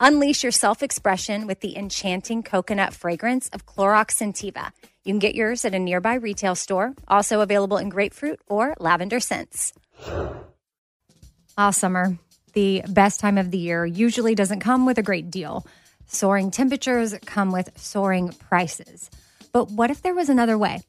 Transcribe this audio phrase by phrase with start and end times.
[0.00, 4.70] Unleash your self expression with the enchanting coconut fragrance of Clorox Scentiva.
[5.04, 9.18] You can get yours at a nearby retail store, also available in grapefruit or lavender
[9.18, 9.72] scents.
[11.56, 12.16] Ah, summer,
[12.52, 15.66] the best time of the year, usually doesn't come with a great deal.
[16.06, 19.10] Soaring temperatures come with soaring prices.
[19.52, 20.80] But what if there was another way?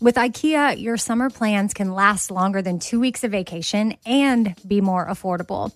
[0.00, 4.82] With IKEA, your summer plans can last longer than two weeks of vacation and be
[4.82, 5.72] more affordable.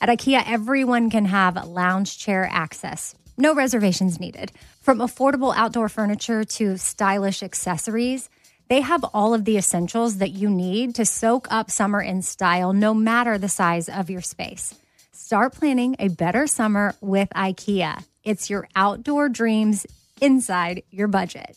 [0.00, 3.16] At IKEA, everyone can have lounge chair access.
[3.36, 4.52] No reservations needed.
[4.80, 8.30] From affordable outdoor furniture to stylish accessories,
[8.68, 12.72] they have all of the essentials that you need to soak up summer in style,
[12.72, 14.74] no matter the size of your space.
[15.10, 18.04] Start planning a better summer with IKEA.
[18.22, 19.84] It's your outdoor dreams
[20.20, 21.56] inside your budget.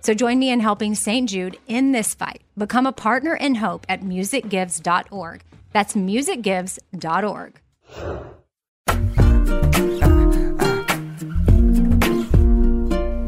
[0.00, 1.28] So join me in helping St.
[1.28, 2.42] Jude in this fight.
[2.56, 5.42] Become a partner in hope at musicgives.org.
[5.72, 7.60] That's musicgives.org.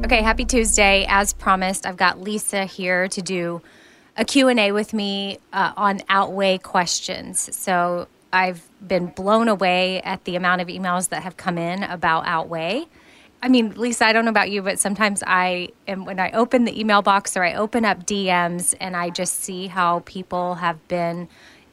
[0.04, 1.06] Okay, happy Tuesday.
[1.08, 3.62] As promised, I've got Lisa here to do
[4.16, 7.54] a Q&A with me uh, on Outweigh questions.
[7.56, 12.26] So I've been blown away at the amount of emails that have come in about
[12.26, 12.86] Outweigh.
[13.42, 16.64] I mean, Lisa, I don't know about you, but sometimes I am when I open
[16.64, 20.86] the email box or I open up DMs and I just see how people have
[20.86, 21.28] been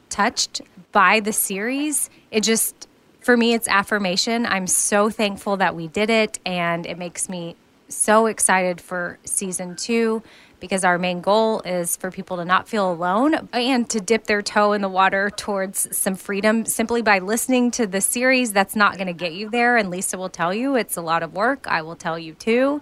[0.08, 2.10] touched by the series.
[2.32, 2.88] It just
[3.20, 4.46] for me it's affirmation.
[4.46, 7.54] I'm so thankful that we did it and it makes me
[7.88, 10.22] so excited for season 2
[10.60, 14.42] because our main goal is for people to not feel alone and to dip their
[14.42, 18.52] toe in the water towards some freedom simply by listening to the series.
[18.52, 19.76] That's not going to get you there.
[19.76, 21.66] And Lisa will tell you it's a lot of work.
[21.66, 22.80] I will tell you too.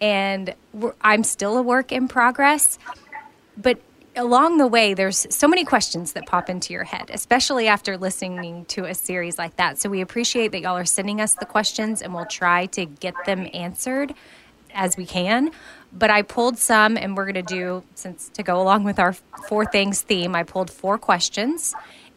[0.00, 0.54] And
[1.00, 2.78] I'm still a work in progress.
[3.56, 3.80] But
[4.16, 8.64] along the way, there's so many questions that pop into your head, especially after listening
[8.66, 9.78] to a series like that.
[9.78, 13.14] So we appreciate that y'all are sending us the questions and we'll try to get
[13.26, 14.14] them answered
[14.74, 15.50] as we can.
[15.92, 19.12] But I pulled some, and we're going to do, since to go along with our
[19.48, 21.74] four things theme, I pulled four questions,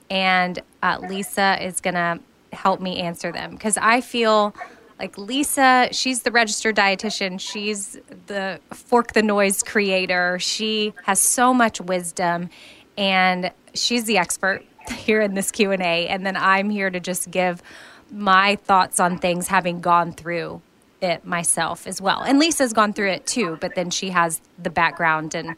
[0.10, 2.20] and uh, Lisa is going to
[2.54, 4.56] help me answer them because I feel
[5.00, 7.40] like Lisa, she's the registered dietitian.
[7.40, 10.40] She's the Fork the Noise creator.
[10.40, 12.50] She has so much wisdom,
[12.98, 16.08] and she's the expert here in this Q and A.
[16.08, 17.62] And then I'm here to just give
[18.12, 20.62] my thoughts on things, having gone through
[21.02, 22.22] it myself as well.
[22.22, 25.56] And Lisa's gone through it too, but then she has the background and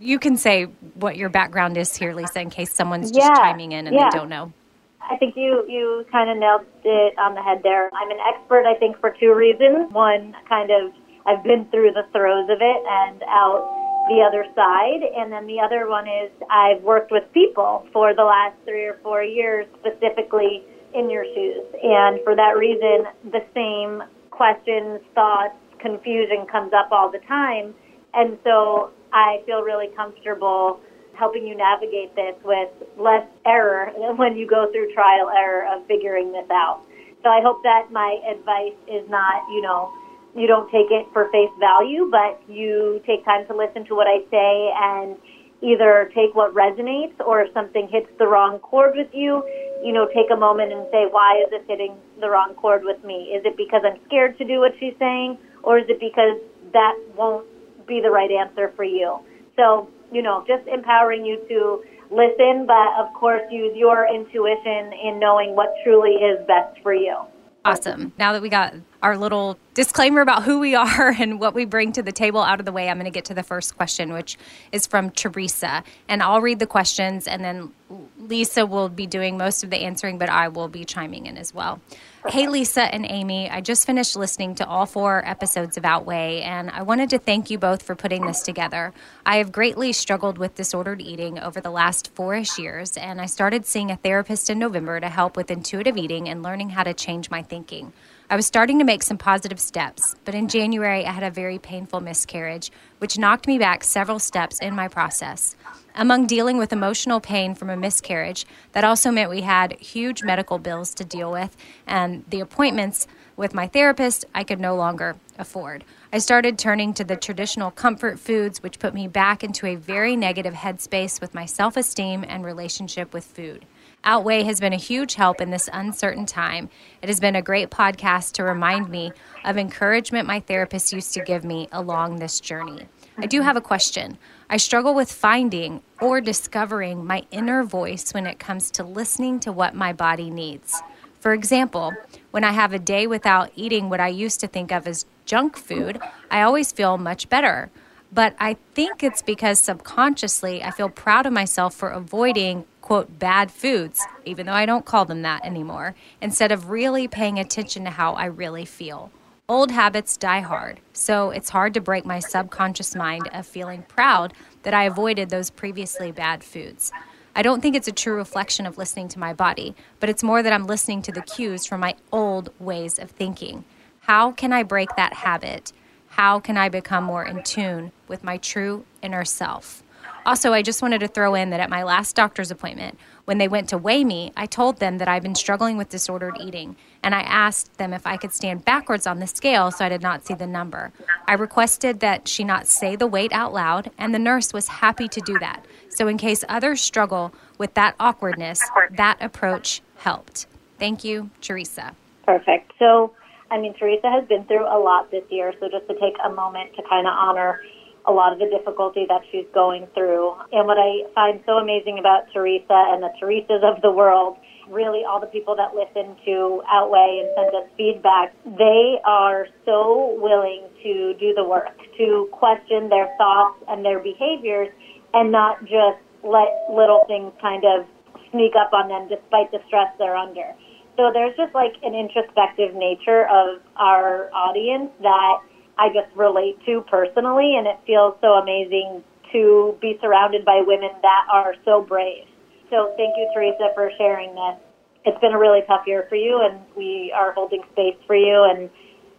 [0.00, 0.64] you can say
[0.94, 4.10] what your background is here, Lisa, in case someone's just yeah, chiming in and yeah.
[4.10, 4.52] they don't know.
[5.00, 7.88] I think you, you kind of nailed it on the head there.
[7.92, 9.92] I'm an expert, I think, for two reasons.
[9.92, 10.92] One, kind of,
[11.26, 15.02] I've been through the throes of it and out the other side.
[15.16, 18.98] And then the other one is I've worked with people for the last three or
[19.02, 20.62] four years, specifically
[20.94, 21.64] in your shoes.
[21.82, 27.74] And for that reason, the same questions, thoughts, confusion comes up all the time.
[28.14, 30.80] And so I feel really comfortable
[31.14, 36.32] helping you navigate this with less error when you go through trial error of figuring
[36.32, 36.80] this out.
[37.22, 39.92] So I hope that my advice is not, you know,
[40.34, 44.08] you don't take it for face value, but you take time to listen to what
[44.08, 45.16] I say and
[45.62, 49.44] either take what resonates or if something hits the wrong chord with you,
[49.82, 53.02] you know, take a moment and say, why is this hitting the wrong chord with
[53.04, 53.34] me?
[53.34, 56.38] Is it because I'm scared to do what she's saying or is it because
[56.72, 57.46] that won't
[57.86, 59.18] be the right answer for you?
[59.56, 65.18] So you know, just empowering you to listen, but of course use your intuition in
[65.18, 67.16] knowing what truly is best for you.
[67.64, 68.12] Awesome.
[68.18, 71.92] Now that we got our little disclaimer about who we are and what we bring
[71.92, 74.12] to the table out of the way, I'm going to get to the first question,
[74.12, 74.38] which
[74.70, 75.82] is from Teresa.
[76.08, 77.72] And I'll read the questions, and then
[78.18, 81.52] Lisa will be doing most of the answering, but I will be chiming in as
[81.52, 81.80] well.
[82.28, 86.70] Hey, Lisa and Amy, I just finished listening to all four episodes of Outweigh, and
[86.70, 88.92] I wanted to thank you both for putting this together.
[89.26, 93.66] I have greatly struggled with disordered eating over the last fourish years, and I started
[93.66, 97.28] seeing a therapist in November to help with intuitive eating and learning how to change
[97.28, 97.92] my thinking.
[98.32, 101.58] I was starting to make some positive steps, but in January I had a very
[101.58, 105.54] painful miscarriage, which knocked me back several steps in my process.
[105.94, 110.58] Among dealing with emotional pain from a miscarriage, that also meant we had huge medical
[110.58, 111.54] bills to deal with,
[111.86, 113.06] and the appointments
[113.36, 115.84] with my therapist I could no longer afford.
[116.10, 120.16] I started turning to the traditional comfort foods, which put me back into a very
[120.16, 123.66] negative headspace with my self esteem and relationship with food.
[124.04, 126.68] Outweigh has been a huge help in this uncertain time.
[127.02, 129.12] It has been a great podcast to remind me
[129.44, 132.88] of encouragement my therapist used to give me along this journey.
[133.16, 134.18] I do have a question.
[134.50, 139.52] I struggle with finding or discovering my inner voice when it comes to listening to
[139.52, 140.82] what my body needs.
[141.20, 141.92] For example,
[142.32, 145.56] when I have a day without eating what I used to think of as junk
[145.56, 147.70] food, I always feel much better.
[148.12, 153.50] But I think it's because subconsciously I feel proud of myself for avoiding quote, bad
[153.50, 157.90] foods, even though I don't call them that anymore, instead of really paying attention to
[157.90, 159.10] how I really feel.
[159.48, 164.34] Old habits die hard, so it's hard to break my subconscious mind of feeling proud
[164.62, 166.92] that I avoided those previously bad foods.
[167.34, 170.42] I don't think it's a true reflection of listening to my body, but it's more
[170.42, 173.64] that I'm listening to the cues from my old ways of thinking.
[174.00, 175.72] How can I break that habit?
[176.08, 179.81] How can I become more in tune with my true inner self?
[180.24, 183.48] Also, I just wanted to throw in that at my last doctor's appointment, when they
[183.48, 187.14] went to weigh me, I told them that I've been struggling with disordered eating, and
[187.14, 190.24] I asked them if I could stand backwards on the scale so I did not
[190.24, 190.92] see the number.
[191.26, 195.08] I requested that she not say the weight out loud, and the nurse was happy
[195.08, 195.64] to do that.
[195.88, 198.60] So, in case others struggle with that awkwardness,
[198.92, 200.46] that approach helped.
[200.78, 201.94] Thank you, Teresa.
[202.24, 202.72] Perfect.
[202.78, 203.12] So,
[203.50, 206.30] I mean, Teresa has been through a lot this year, so just to take a
[206.30, 207.60] moment to kind of honor
[208.06, 210.34] a lot of the difficulty that she's going through.
[210.52, 214.38] And what I find so amazing about Teresa and the Teresas of the world,
[214.68, 220.16] really all the people that listen to Outweigh and send us feedback, they are so
[220.18, 224.68] willing to do the work, to question their thoughts and their behaviors
[225.14, 227.86] and not just let little things kind of
[228.30, 230.54] sneak up on them despite the stress they're under.
[230.96, 235.40] So there's just like an introspective nature of our audience that
[235.78, 239.02] I just relate to personally, and it feels so amazing
[239.32, 242.26] to be surrounded by women that are so brave.
[242.70, 244.56] So thank you, Teresa, for sharing this.
[245.04, 248.46] It's been a really tough year for you, and we are holding space for you,
[248.48, 248.70] and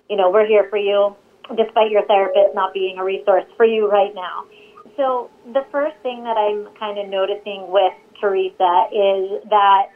[0.09, 1.15] you know we're here for you,
[1.55, 4.45] despite your therapist not being a resource for you right now.
[4.95, 9.89] So the first thing that I'm kind of noticing with Teresa is that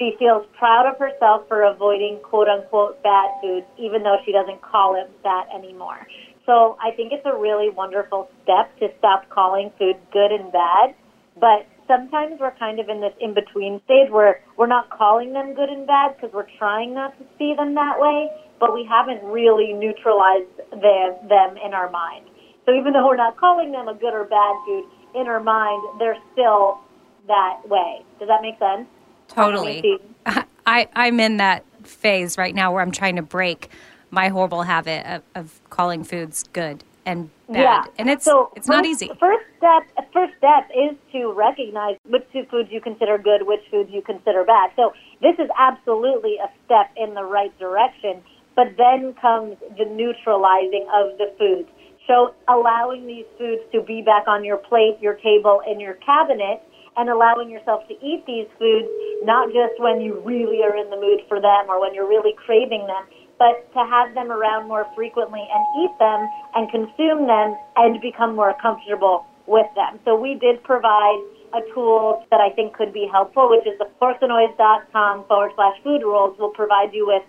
[0.00, 4.62] she feels proud of herself for avoiding quote unquote bad foods, even though she doesn't
[4.62, 6.08] call it that anymore.
[6.46, 10.96] So I think it's a really wonderful step to stop calling food good and bad.
[11.38, 15.52] But sometimes we're kind of in this in between stage where we're not calling them
[15.52, 19.22] good and bad because we're trying not to see them that way, but we haven't
[19.22, 22.24] really neutralized them, them in our mind.
[22.64, 25.82] So even though we're not calling them a good or bad food, in our mind,
[25.98, 26.78] they're still
[27.26, 28.00] that way.
[28.18, 28.88] Does that make sense?
[29.34, 29.98] Totally.
[30.66, 33.70] I, I'm in that phase right now where I'm trying to break
[34.10, 37.58] my horrible habit of, of calling foods good and bad.
[37.58, 37.84] Yeah.
[37.98, 39.10] And it's so it's first, not easy.
[39.18, 39.82] First step
[40.12, 44.70] first step is to recognize which foods you consider good, which foods you consider bad.
[44.76, 48.22] So this is absolutely a step in the right direction,
[48.56, 51.68] but then comes the neutralizing of the foods.
[52.06, 56.62] So allowing these foods to be back on your plate, your table, and your cabinet
[57.00, 58.88] and allowing yourself to eat these foods
[59.24, 62.36] not just when you really are in the mood for them or when you're really
[62.36, 63.08] craving them,
[63.40, 68.36] but to have them around more frequently and eat them and consume them and become
[68.36, 69.98] more comfortable with them.
[70.04, 71.20] So we did provide
[71.56, 76.04] a tool that I think could be helpful, which is the forkthenoise.com forward slash food
[76.04, 77.24] rules will provide you with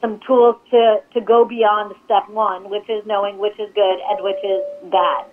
[0.00, 4.22] some tools to, to go beyond step one, which is knowing which is good and
[4.22, 5.26] which is bad.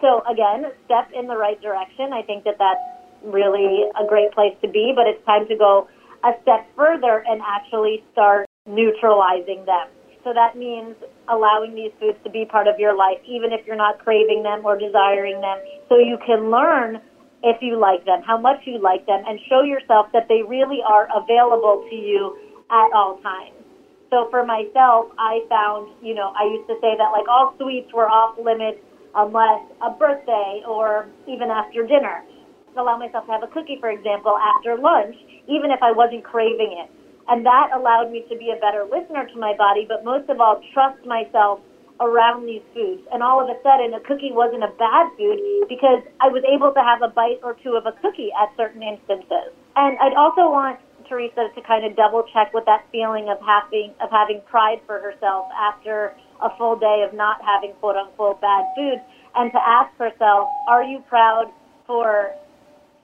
[0.00, 2.12] So again, step in the right direction.
[2.12, 2.93] I think that that's
[3.24, 5.88] really a great place to be, but it's time to go
[6.24, 9.88] a step further and actually start neutralizing them.
[10.24, 10.96] So that means
[11.28, 14.64] allowing these foods to be part of your life, even if you're not craving them
[14.64, 17.00] or desiring them, so you can learn
[17.44, 20.80] if you like them, how much you like them, and show yourself that they really
[20.80, 22.36] are available to you
[22.70, 23.52] at all times.
[24.08, 27.92] So for myself, I found, you know, I used to say that like all sweets
[27.92, 28.80] were off limits
[29.14, 32.24] unless a birthday or even after dinner.
[32.76, 35.14] Allow myself to have a cookie, for example, after lunch,
[35.46, 36.90] even if I wasn't craving it.
[37.28, 40.40] And that allowed me to be a better listener to my body, but most of
[40.40, 41.60] all, trust myself
[42.00, 43.02] around these foods.
[43.12, 45.38] And all of a sudden, a cookie wasn't a bad food
[45.68, 48.82] because I was able to have a bite or two of a cookie at certain
[48.82, 49.54] instances.
[49.76, 53.94] And I'd also want Teresa to kind of double check with that feeling of having
[54.00, 58.64] of having pride for herself after a full day of not having quote unquote bad
[58.74, 59.02] foods,
[59.36, 61.52] and to ask herself, are you proud
[61.86, 62.32] for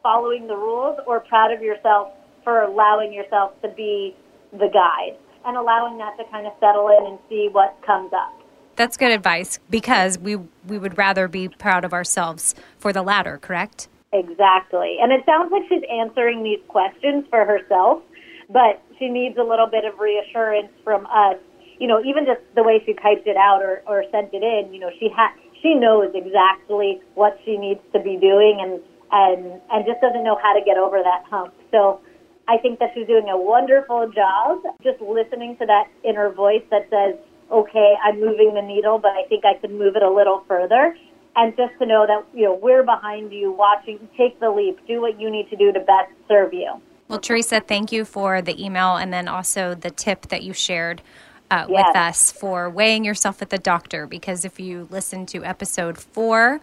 [0.02, 2.12] following the rules or proud of yourself
[2.44, 4.14] for allowing yourself to be
[4.52, 8.40] the guide and allowing that to kind of settle in and see what comes up.
[8.76, 13.38] That's good advice because we we would rather be proud of ourselves for the latter,
[13.38, 13.88] correct?
[14.12, 14.96] Exactly.
[15.00, 18.02] And it sounds like she's answering these questions for herself,
[18.48, 21.36] but she needs a little bit of reassurance from us.
[21.78, 24.72] You know, even just the way she typed it out or, or sent it in,
[24.72, 28.80] you know, she ha- she knows exactly what she needs to be doing and,
[29.12, 31.54] and, and just doesn't know how to get over that hump.
[31.70, 32.00] So
[32.48, 36.88] I think that she's doing a wonderful job just listening to that inner voice that
[36.90, 37.14] says,
[37.50, 40.96] okay, I'm moving the needle, but I think I can move it a little further.
[41.36, 45.00] And just to know that, you know, we're behind you watching, take the leap, do
[45.00, 46.80] what you need to do to best serve you.
[47.08, 51.02] Well, Teresa, thank you for the email and then also the tip that you shared
[51.50, 51.86] uh, yes.
[51.88, 54.06] with us for weighing yourself at the doctor.
[54.06, 56.60] Because if you listen to episode four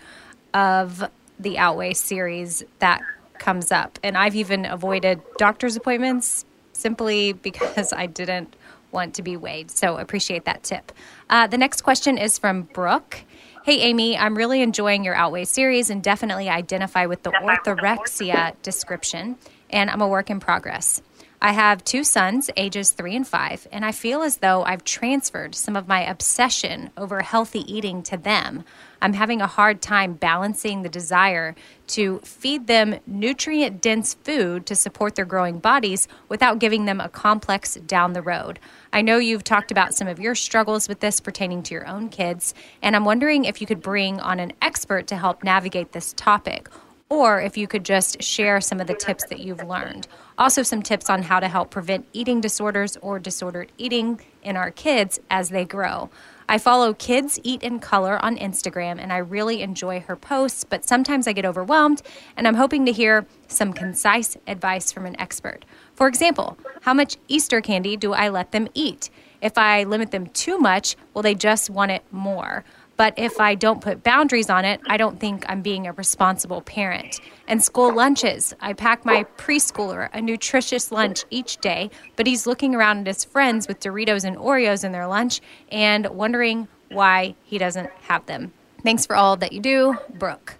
[0.53, 3.01] of the Outweigh series, that
[3.37, 3.99] comes up.
[4.03, 8.55] And I've even avoided doctor's appointments simply because I didn't
[8.91, 9.69] want to be weighed.
[9.71, 10.91] So appreciate that tip.
[11.29, 13.23] Uh, the next question is from Brooke.
[13.63, 19.35] Hey, Amy, I'm really enjoying your Outweigh series and definitely identify with the orthorexia description,
[19.69, 21.01] and I'm a work in progress.
[21.39, 25.53] I have two sons, ages three and five, and I feel as though I've transferred
[25.53, 28.63] some of my obsession over healthy eating to them.
[29.03, 31.53] I'm having a hard time balancing the desire
[31.89, 37.07] to feed them nutrient dense food to support their growing bodies without giving them a
[37.07, 38.59] complex down the road.
[38.91, 42.09] I know you've talked about some of your struggles with this pertaining to your own
[42.09, 46.13] kids, and I'm wondering if you could bring on an expert to help navigate this
[46.13, 46.67] topic
[47.09, 50.07] or if you could just share some of the tips that you've learned.
[50.37, 54.71] Also, some tips on how to help prevent eating disorders or disordered eating in our
[54.71, 56.09] kids as they grow.
[56.49, 60.85] I follow Kids Eat in Color on Instagram and I really enjoy her posts, but
[60.85, 62.01] sometimes I get overwhelmed
[62.37, 65.65] and I'm hoping to hear some concise advice from an expert.
[65.93, 69.09] For example, how much Easter candy do I let them eat?
[69.41, 72.63] If I limit them too much, will they just want it more?
[72.97, 76.61] But if I don't put boundaries on it, I don't think I'm being a responsible
[76.61, 77.19] parent.
[77.47, 78.55] And school lunches.
[78.59, 83.23] I pack my preschooler a nutritious lunch each day, but he's looking around at his
[83.23, 88.51] friends with Doritos and Oreos in their lunch and wondering why he doesn't have them.
[88.83, 90.55] Thanks for all that you do, Brooke.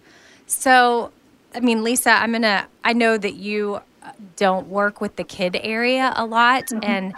[0.46, 1.10] So,
[1.54, 3.80] I mean, Lisa, I'm going to, I know that you
[4.36, 6.66] don't work with the kid area a lot.
[6.66, 6.84] Mm-hmm.
[6.84, 7.14] And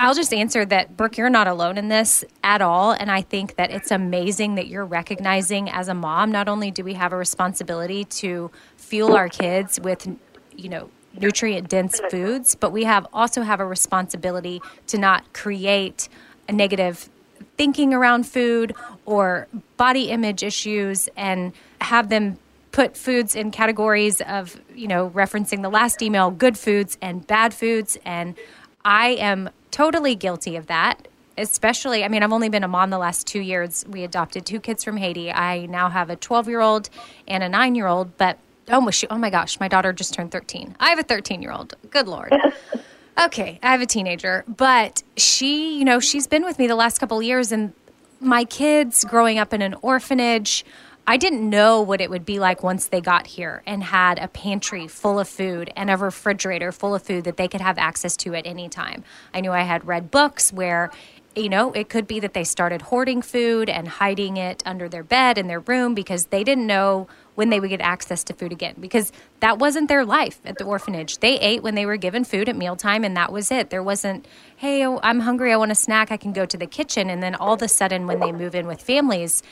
[0.00, 2.92] I'll just answer that, Brooke, you're not alone in this at all.
[2.92, 6.84] And I think that it's amazing that you're recognizing as a mom, not only do
[6.84, 10.08] we have a responsibility to fuel our kids with,
[10.56, 10.88] you know,
[11.18, 16.08] nutrient dense foods, but we have also have a responsibility to not create
[16.48, 17.10] a negative
[17.56, 22.38] thinking around food or body image issues and have them
[22.70, 27.52] put foods in categories of, you know, referencing the last email, good foods and bad
[27.52, 27.98] foods.
[28.04, 28.36] And
[28.84, 31.08] I am totally guilty of that.
[31.36, 33.84] Especially, I mean, I've only been a mom the last two years.
[33.88, 35.30] We adopted two kids from Haiti.
[35.30, 36.90] I now have a 12 year old
[37.28, 40.32] and a nine year old, but oh my, oh my gosh, my daughter just turned
[40.32, 40.76] 13.
[40.80, 41.74] I have a 13 year old.
[41.90, 42.32] Good Lord.
[43.24, 46.98] okay, I have a teenager, but she, you know, she's been with me the last
[46.98, 47.72] couple years, and
[48.20, 50.64] my kids growing up in an orphanage,
[51.08, 54.28] I didn't know what it would be like once they got here and had a
[54.28, 58.14] pantry full of food and a refrigerator full of food that they could have access
[58.18, 59.04] to at any time.
[59.32, 60.90] I knew I had read books where
[61.34, 65.04] you know, it could be that they started hoarding food and hiding it under their
[65.04, 68.50] bed in their room because they didn't know when they would get access to food
[68.50, 71.18] again because that wasn't their life at the orphanage.
[71.18, 73.70] They ate when they were given food at mealtime and that was it.
[73.70, 76.66] There wasn't, hey, oh, I'm hungry, I want a snack, I can go to the
[76.66, 77.08] kitchen.
[77.08, 79.42] And then all of a sudden, when they move in with families,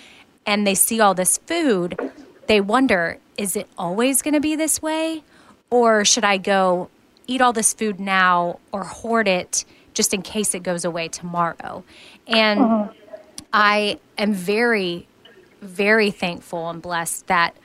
[0.46, 1.98] and they see all this food,
[2.46, 5.24] they wonder, is it always going to be this way?
[5.68, 6.88] Or should I go
[7.26, 11.82] eat all this food now or hoard it just in case it goes away tomorrow.
[12.26, 12.92] And uh-huh.
[13.52, 15.08] I am very,
[15.60, 17.56] very thankful and blessed that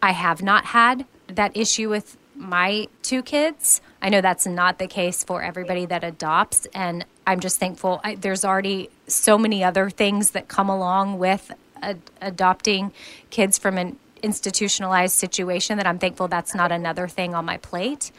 [0.00, 3.82] I have not had that issue with my two kids.
[4.00, 8.00] I know that's not the case for everybody that adopts, and I'm just thankful.
[8.02, 12.92] I, there's already so many other things that come along with ad- adopting
[13.30, 18.12] kids from an institutionalized situation that I'm thankful that's not another thing on my plate.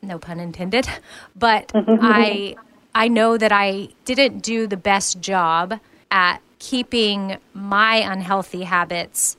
[0.00, 0.88] No pun intended.
[1.36, 2.56] But I
[2.94, 9.36] I know that I didn't do the best job at keeping my unhealthy habits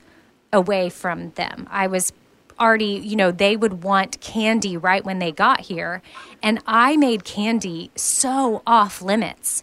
[0.52, 1.68] away from them.
[1.70, 2.12] I was
[2.58, 6.02] already, you know, they would want candy right when they got here.
[6.42, 9.62] And I made candy so off limits.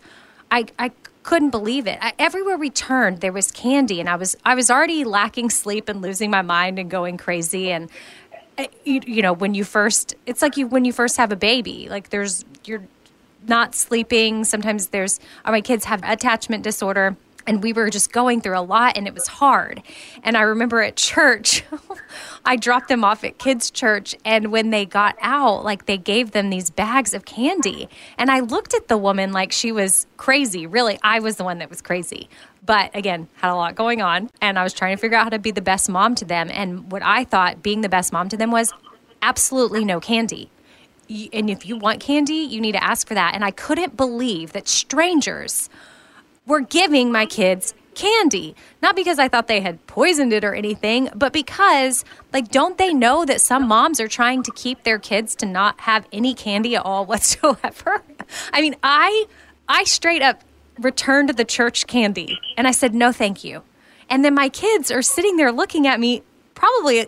[0.50, 0.92] I, I
[1.24, 1.98] couldn't believe it.
[2.02, 5.90] I, everywhere we turned, there was candy, and I was I was already lacking sleep
[5.90, 7.72] and losing my mind and going crazy.
[7.72, 7.90] And
[8.58, 11.36] uh, you, you know, when you first, it's like you when you first have a
[11.36, 11.88] baby.
[11.90, 12.84] Like there's you're
[13.48, 14.44] not sleeping.
[14.44, 17.16] Sometimes there's uh, my kids have attachment disorder
[17.48, 19.82] and we were just going through a lot and it was hard.
[20.24, 21.64] And I remember at church,
[22.46, 24.16] I dropped them off at kids' church.
[24.26, 27.90] And when they got out, like they gave them these bags of candy.
[28.18, 30.66] And I looked at the woman like she was crazy.
[30.66, 32.30] Really, I was the one that was crazy.
[32.66, 34.30] But again, had a lot going on.
[34.42, 36.50] And I was trying to figure out how to be the best mom to them.
[36.52, 38.74] And what I thought being the best mom to them was
[39.22, 40.50] absolutely no candy.
[41.34, 43.36] And if you want candy, you need to ask for that.
[43.36, 45.70] And I couldn't believe that strangers
[46.52, 48.54] were giving my kids candy.
[48.82, 52.04] Not because I thought they had poisoned it or anything, but because,
[52.34, 55.80] like, don't they know that some moms are trying to keep their kids to not
[55.82, 58.04] have any candy at all whatsoever?
[58.52, 59.28] I mean, I
[59.70, 60.42] I straight up
[60.78, 63.64] returned the church candy and I said, no, thank you.
[64.10, 66.22] And then my kids are sitting there looking at me,
[66.54, 67.08] probably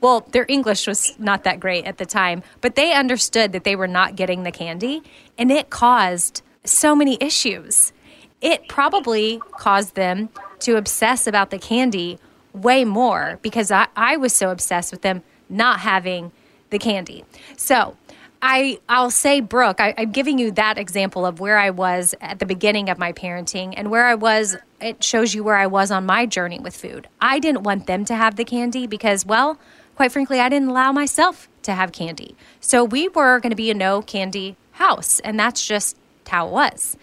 [0.00, 3.76] well, their English was not that great at the time, but they understood that they
[3.76, 5.02] were not getting the candy,
[5.36, 7.92] and it caused so many issues
[8.40, 10.28] it probably caused them
[10.60, 12.18] to obsess about the candy
[12.52, 16.32] way more because I, I was so obsessed with them not having
[16.70, 17.24] the candy.
[17.56, 17.96] So
[18.40, 22.38] I I'll say Brooke, I, I'm giving you that example of where I was at
[22.38, 24.56] the beginning of my parenting and where I was.
[24.80, 27.08] It shows you where I was on my journey with food.
[27.20, 29.58] I didn't want them to have the candy because, well,
[29.96, 32.36] quite frankly, I didn't allow myself to have candy.
[32.60, 35.96] So we were going to be a no candy house, and that's just
[36.28, 36.96] how it was.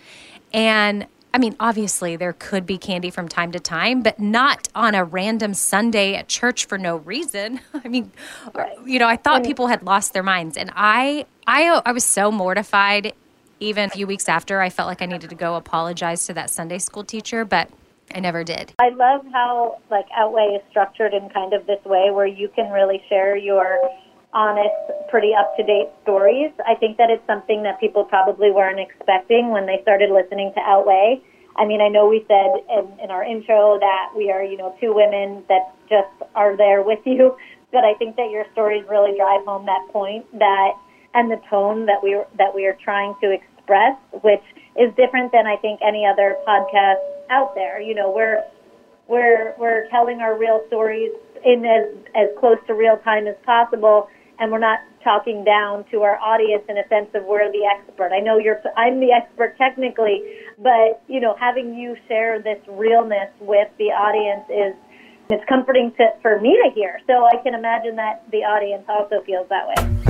[0.54, 4.95] And I mean, obviously, there could be candy from time to time, but not on
[4.95, 7.60] a random Sunday at church for no reason.
[7.74, 8.13] I mean,
[8.86, 12.32] you know, I thought people had lost their minds, and I, I, I was so
[12.32, 13.12] mortified.
[13.60, 16.50] Even a few weeks after, I felt like I needed to go apologize to that
[16.50, 17.69] Sunday school teacher, but
[18.13, 18.71] I never did.
[18.80, 22.71] I love how like Outweigh is structured in kind of this way, where you can
[22.71, 23.82] really share your
[24.36, 24.76] honest,
[25.10, 26.52] pretty up to date stories.
[26.67, 30.60] I think that it's something that people probably weren't expecting when they started listening to
[30.60, 31.24] Outweigh.
[31.56, 34.76] I mean, I know we said in, in our intro that we are, you know,
[34.82, 37.38] two women that just are there with you,
[37.71, 40.74] but I think that your stories really drive home that point that
[41.13, 44.43] and the tone that we that we are trying to express, which
[44.76, 47.80] is different than I think any other podcast out there.
[47.80, 48.43] You know, we're
[49.08, 51.12] we're we're telling our real stories
[51.45, 56.02] in as as close to real time as possible and we're not talking down to
[56.02, 58.12] our audience in a sense of we're the expert.
[58.13, 60.24] I know you're I'm the expert technically,
[60.58, 64.76] but you know, having you share this realness with the audience is
[65.30, 67.00] it's comforting to, for me to hear.
[67.08, 70.06] So I can imagine that the audience also feels that way.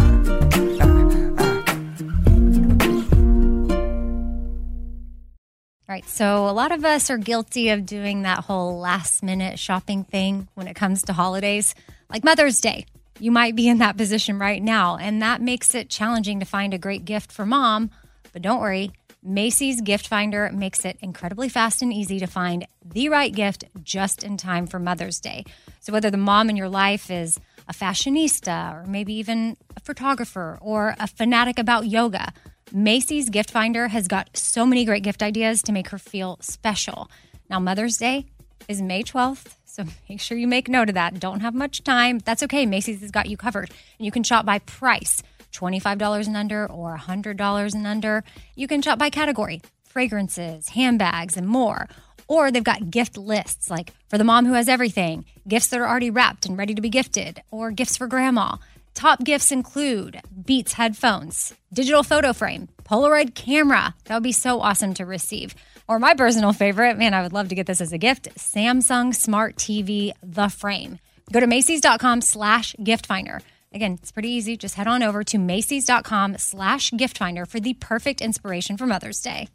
[5.88, 9.60] All right, so a lot of us are guilty of doing that whole last minute
[9.60, 11.76] shopping thing when it comes to holidays,
[12.10, 12.88] like Mother's Day.
[13.20, 16.74] You might be in that position right now, and that makes it challenging to find
[16.74, 17.90] a great gift for mom.
[18.34, 18.92] But don't worry,
[19.24, 24.24] Macy's Gift Finder makes it incredibly fast and easy to find the right gift just
[24.24, 25.46] in time for Mother's Day.
[25.80, 30.60] So, whether the mom in your life is a fashionista or maybe even a photographer
[30.62, 32.34] or a fanatic about yoga,
[32.72, 37.10] Macy's Gift Finder has got so many great gift ideas to make her feel special.
[37.50, 38.26] Now, Mother's Day
[38.68, 41.20] is May 12th, so make sure you make note of that.
[41.20, 42.20] Don't have much time.
[42.20, 42.66] That's okay.
[42.66, 43.70] Macy's has got you covered.
[44.00, 45.22] And you can shop by price
[45.54, 48.24] $25 and under or $100 and under.
[48.56, 51.88] You can shop by category fragrances, handbags, and more.
[52.28, 55.88] Or they've got gift lists like for the mom who has everything, gifts that are
[55.88, 58.58] already wrapped and ready to be gifted, or gifts for grandma.
[58.94, 63.94] Top gifts include Beats headphones, digital photo frame, Polaroid camera.
[64.06, 65.54] That would be so awesome to receive.
[65.88, 69.14] Or my personal favorite, man, I would love to get this as a gift Samsung
[69.14, 71.00] Smart TV The Frame.
[71.32, 73.40] Go to Macy's.com slash gift finder.
[73.72, 74.58] Again, it's pretty easy.
[74.58, 79.22] Just head on over to Macy's.com slash gift finder for the perfect inspiration for Mother's
[79.22, 79.50] Day.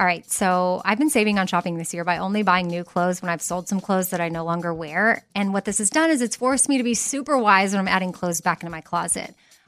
[0.00, 3.22] All right, so I've been saving on shopping this year by only buying new clothes
[3.22, 5.24] when I've sold some clothes that I no longer wear.
[5.36, 7.88] And what this has done is it's forced me to be super wise when I'm
[7.88, 9.34] adding clothes back into my closet.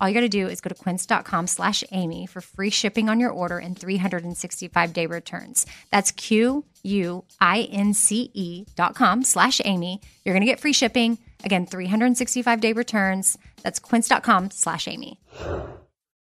[0.00, 3.20] All you got to do is go to quince.com slash Amy for free shipping on
[3.20, 5.66] your order and 365 day returns.
[5.90, 10.00] That's Q U I N C E dot com slash Amy.
[10.24, 11.18] You're going to get free shipping.
[11.44, 13.38] Again, 365 day returns.
[13.62, 15.20] That's quince.com slash Amy.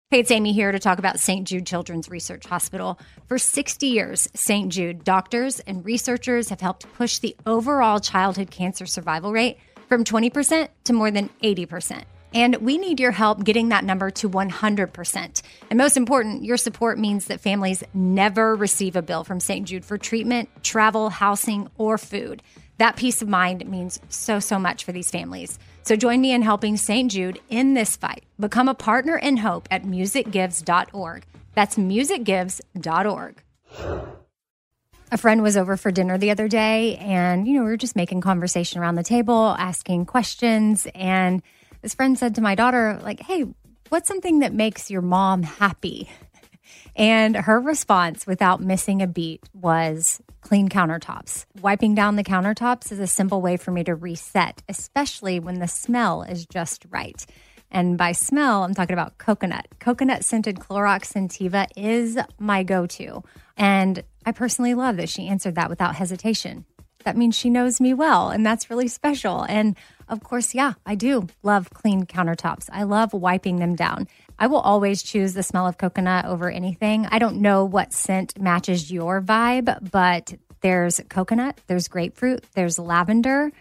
[0.08, 1.48] Hey, it's Amy here to talk about St.
[1.48, 2.96] Jude Children's Research Hospital.
[3.26, 4.72] For 60 years, St.
[4.72, 10.68] Jude doctors and researchers have helped push the overall childhood cancer survival rate from 20%
[10.84, 12.04] to more than 80%.
[12.34, 15.42] And we need your help getting that number to 100%.
[15.70, 19.66] And most important, your support means that families never receive a bill from St.
[19.66, 22.42] Jude for treatment, travel, housing, or food.
[22.78, 25.58] That peace of mind means so, so much for these families.
[25.82, 27.10] So join me in helping St.
[27.10, 28.24] Jude in this fight.
[28.38, 31.24] Become a partner in hope at musicgives.org.
[31.54, 33.42] That's musicgives.org.
[35.12, 37.94] A friend was over for dinner the other day, and, you know, we were just
[37.94, 40.88] making conversation around the table, asking questions.
[40.96, 41.42] And
[41.82, 43.44] this friend said to my daughter, like, hey,
[43.88, 46.10] what's something that makes your mom happy?
[46.96, 51.44] And her response, without missing a beat, was clean countertops.
[51.60, 55.68] Wiping down the countertops is a simple way for me to reset, especially when the
[55.68, 57.24] smell is just right.
[57.70, 59.66] And by smell, I'm talking about coconut.
[59.80, 63.22] Coconut scented Clorox Scentiva is my go to.
[63.56, 66.64] And I personally love that she answered that without hesitation.
[67.06, 69.46] That means she knows me well, and that's really special.
[69.48, 69.76] And
[70.08, 72.68] of course, yeah, I do love clean countertops.
[72.72, 74.08] I love wiping them down.
[74.40, 77.06] I will always choose the smell of coconut over anything.
[77.06, 83.52] I don't know what scent matches your vibe, but there's coconut, there's grapefruit, there's lavender.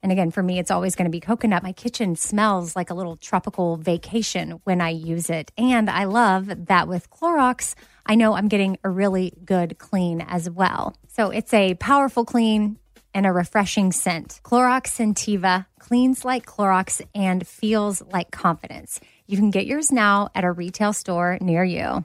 [0.00, 1.64] And again, for me, it's always going to be coconut.
[1.64, 5.50] My kitchen smells like a little tropical vacation when I use it.
[5.58, 7.74] And I love that with Clorox,
[8.06, 10.96] I know I'm getting a really good clean as well.
[11.08, 12.78] So it's a powerful clean
[13.14, 14.40] and a refreshing scent.
[14.44, 19.00] Clorox Scentiva cleans like Clorox and feels like confidence.
[19.26, 22.04] You can get yours now at a retail store near you.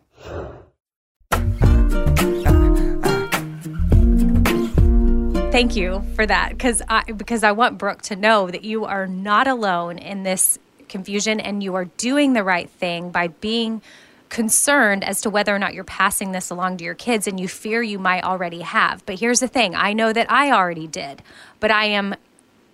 [5.51, 9.07] Thank you for that because I because I want Brooke to know that you are
[9.07, 13.81] not alone in this confusion and you are doing the right thing by being
[14.29, 17.47] concerned as to whether or not you're passing this along to your kids and you
[17.47, 19.05] fear you might already have.
[19.05, 21.21] But here's the thing I know that I already did,
[21.59, 22.15] but I am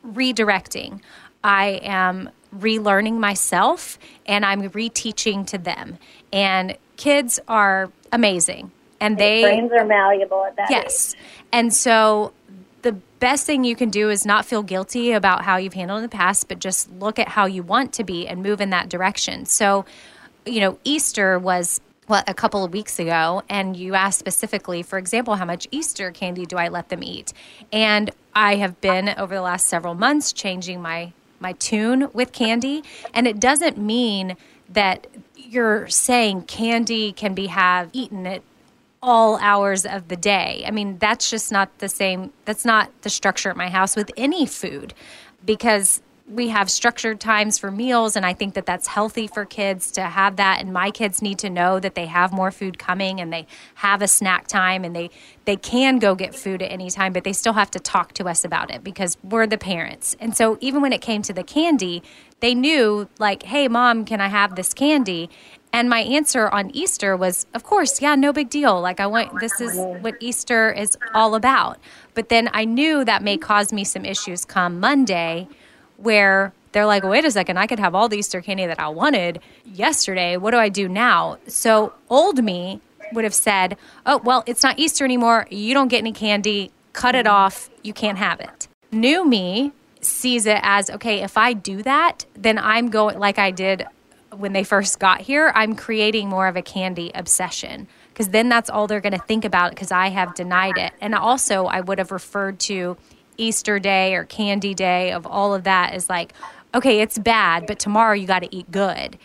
[0.06, 1.02] redirecting.
[1.44, 5.98] I am relearning myself and I'm reteaching to them.
[6.32, 8.72] And kids are amazing.
[9.00, 10.70] And they brains are malleable at that.
[10.70, 11.14] Yes.
[11.14, 11.22] Age.
[11.52, 12.34] And so
[12.84, 16.04] the best thing you can do is not feel guilty about how you've handled in
[16.04, 18.90] the past, but just look at how you want to be and move in that
[18.90, 19.46] direction.
[19.46, 19.86] So,
[20.46, 25.00] you know, Easter was what a couple of weeks ago and you asked specifically for
[25.00, 27.32] example how much easter candy do i let them eat
[27.72, 32.84] and i have been over the last several months changing my my tune with candy.
[33.14, 34.36] And it doesn't mean
[34.70, 38.42] that you're saying candy can be have eaten at
[39.04, 40.64] all hours of the day.
[40.66, 42.32] I mean, that's just not the same.
[42.46, 44.96] That's not the structure at my house with any food
[45.46, 46.02] because
[46.34, 50.02] we have structured times for meals and i think that that's healthy for kids to
[50.02, 53.32] have that and my kids need to know that they have more food coming and
[53.32, 55.10] they have a snack time and they
[55.46, 58.28] they can go get food at any time but they still have to talk to
[58.28, 61.44] us about it because we're the parents and so even when it came to the
[61.44, 62.02] candy
[62.40, 65.30] they knew like hey mom can i have this candy
[65.76, 68.80] and my answer on Easter was, of course, yeah, no big deal.
[68.80, 71.80] Like, I want this is what Easter is all about.
[72.14, 75.48] But then I knew that may cause me some issues come Monday
[75.98, 78.88] where they're like, wait a second, I could have all the Easter candy that I
[78.90, 80.38] wanted yesterday.
[80.38, 81.38] What do I do now?
[81.48, 82.82] So old me
[83.14, 85.48] would have said, oh, well, it's not Easter anymore.
[85.52, 86.72] You don't get any candy.
[86.94, 87.70] Cut it off.
[87.84, 88.68] You can't have it.
[88.92, 93.52] New me sees it as okay, if I do that, then I'm going like I
[93.52, 93.86] did
[94.38, 98.70] when they first got here, I'm creating more of a candy obsession because then that's
[98.70, 100.94] all they're going to think about because I have denied it.
[101.02, 102.98] And also, I would have referred to
[103.38, 106.34] Easter Day or Candy Day of all of that is like,
[106.76, 109.18] okay, it's bad, but tomorrow you got to eat good.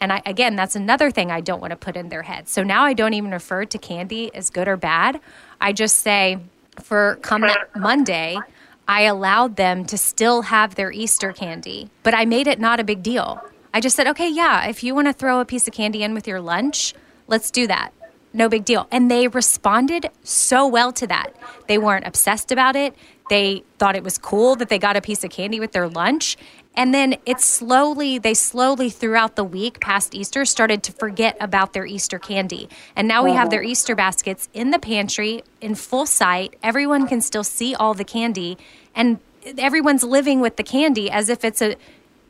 [0.00, 2.48] And I, again, that's another thing I don't want to put in their head.
[2.48, 5.20] So now I don't even refer to candy as good or bad.
[5.60, 6.38] I just say,
[6.82, 8.38] for come Monday,
[8.86, 12.84] I allowed them to still have their Easter candy, but I made it not a
[12.84, 13.40] big deal.
[13.72, 16.14] I just said, okay, yeah, if you want to throw a piece of candy in
[16.14, 16.94] with your lunch,
[17.26, 17.92] let's do that.
[18.32, 18.86] No big deal.
[18.90, 21.32] And they responded so well to that.
[21.68, 22.94] They weren't obsessed about it.
[23.30, 26.36] They thought it was cool that they got a piece of candy with their lunch.
[26.76, 31.72] And then it slowly, they slowly throughout the week past Easter started to forget about
[31.72, 32.68] their Easter candy.
[32.94, 36.54] And now we have their Easter baskets in the pantry in full sight.
[36.62, 38.58] Everyone can still see all the candy.
[38.94, 39.18] And
[39.56, 41.76] everyone's living with the candy as if it's a,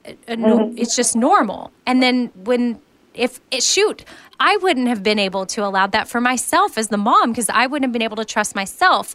[0.04, 0.78] a, a no, mm-hmm.
[0.78, 1.72] it's just normal.
[1.84, 2.80] And then when
[3.16, 4.04] if it shoot
[4.38, 7.66] i wouldn't have been able to allow that for myself as the mom because i
[7.66, 9.14] wouldn't have been able to trust myself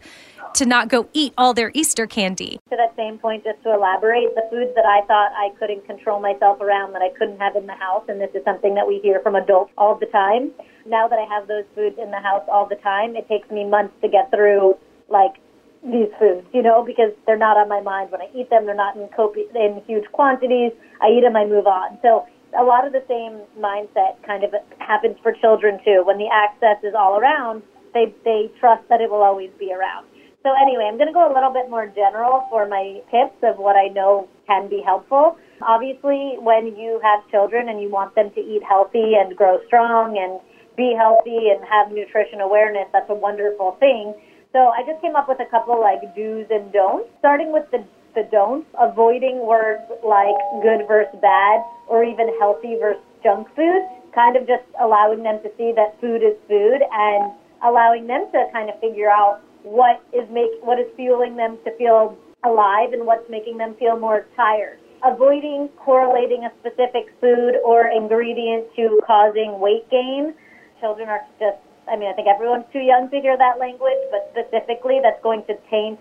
[0.53, 2.59] to not go eat all their Easter candy.
[2.69, 6.19] To that same point, just to elaborate, the foods that I thought I couldn't control
[6.19, 8.99] myself around that I couldn't have in the house, and this is something that we
[8.99, 10.51] hear from adults all the time.
[10.85, 13.65] Now that I have those foods in the house all the time, it takes me
[13.65, 14.77] months to get through
[15.09, 15.35] like
[15.83, 18.65] these foods, you know, because they're not on my mind when I eat them.
[18.65, 20.71] They're not in copi- in huge quantities.
[21.01, 21.97] I eat them, I move on.
[22.01, 22.25] So
[22.57, 26.03] a lot of the same mindset kind of happens for children too.
[26.05, 30.07] When the access is all around, they they trust that it will always be around.
[30.43, 33.61] So anyway, I'm going to go a little bit more general for my tips of
[33.61, 35.37] what I know can be helpful.
[35.61, 40.17] Obviously, when you have children and you want them to eat healthy and grow strong
[40.17, 40.41] and
[40.75, 44.15] be healthy and have nutrition awareness, that's a wonderful thing.
[44.51, 47.85] So I just came up with a couple like do's and don'ts, starting with the
[48.15, 53.81] the don'ts, avoiding words like good versus bad or even healthy versus junk food,
[54.13, 57.31] kind of just allowing them to see that food is food and
[57.63, 61.75] allowing them to kind of figure out what is make what is fueling them to
[61.77, 64.79] feel alive and what's making them feel more tired.
[65.03, 70.33] Avoiding correlating a specific food or ingredient to causing weight gain.
[70.79, 71.57] Children are just
[71.89, 75.43] I mean, I think everyone's too young to hear that language, but specifically that's going
[75.45, 75.99] to taint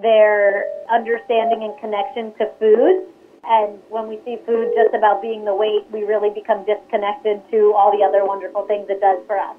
[0.00, 3.12] their understanding and connection to food.
[3.44, 7.74] And when we see food just about being the weight, we really become disconnected to
[7.74, 9.56] all the other wonderful things it does for us.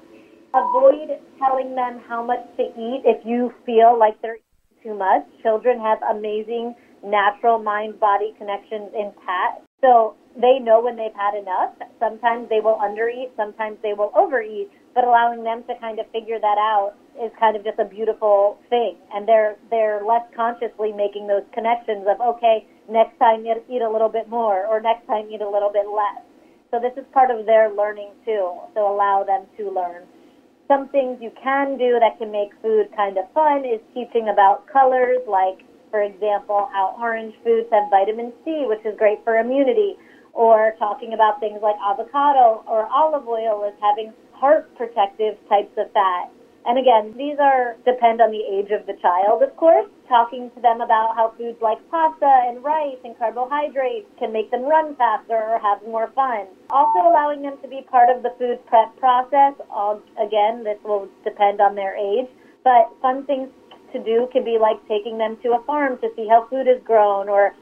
[0.54, 5.26] Avoid telling them how much to eat if you feel like they're eating too much.
[5.42, 9.62] Children have amazing natural mind body connections in PAT.
[9.82, 11.74] So they know when they've had enough.
[12.00, 16.38] Sometimes they will undereat, sometimes they will overeat, but allowing them to kind of figure
[16.38, 18.96] that out is kind of just a beautiful thing.
[19.12, 24.08] And they're they're less consciously making those connections of okay, next time eat a little
[24.08, 26.22] bit more or next time eat a little bit less.
[26.70, 28.54] So this is part of their learning too.
[28.74, 30.02] So allow them to learn.
[30.66, 34.66] Some things you can do that can make food kind of fun is teaching about
[34.66, 39.96] colors, like, for example, how orange foods have vitamin C, which is great for immunity,
[40.34, 45.90] or talking about things like avocado or olive oil as having heart protective types of
[45.92, 46.30] fat.
[46.66, 49.86] And again, these are depend on the age of the child, of course.
[50.08, 54.64] Talking to them about how foods like pasta and rice and carbohydrates can make them
[54.64, 56.46] run faster or have more fun.
[56.70, 59.52] Also allowing them to be part of the food prep process.
[59.68, 62.28] All, again, this will depend on their age,
[62.64, 63.50] but fun things
[63.92, 66.82] to do can be like taking them to a farm to see how food is
[66.82, 67.54] grown or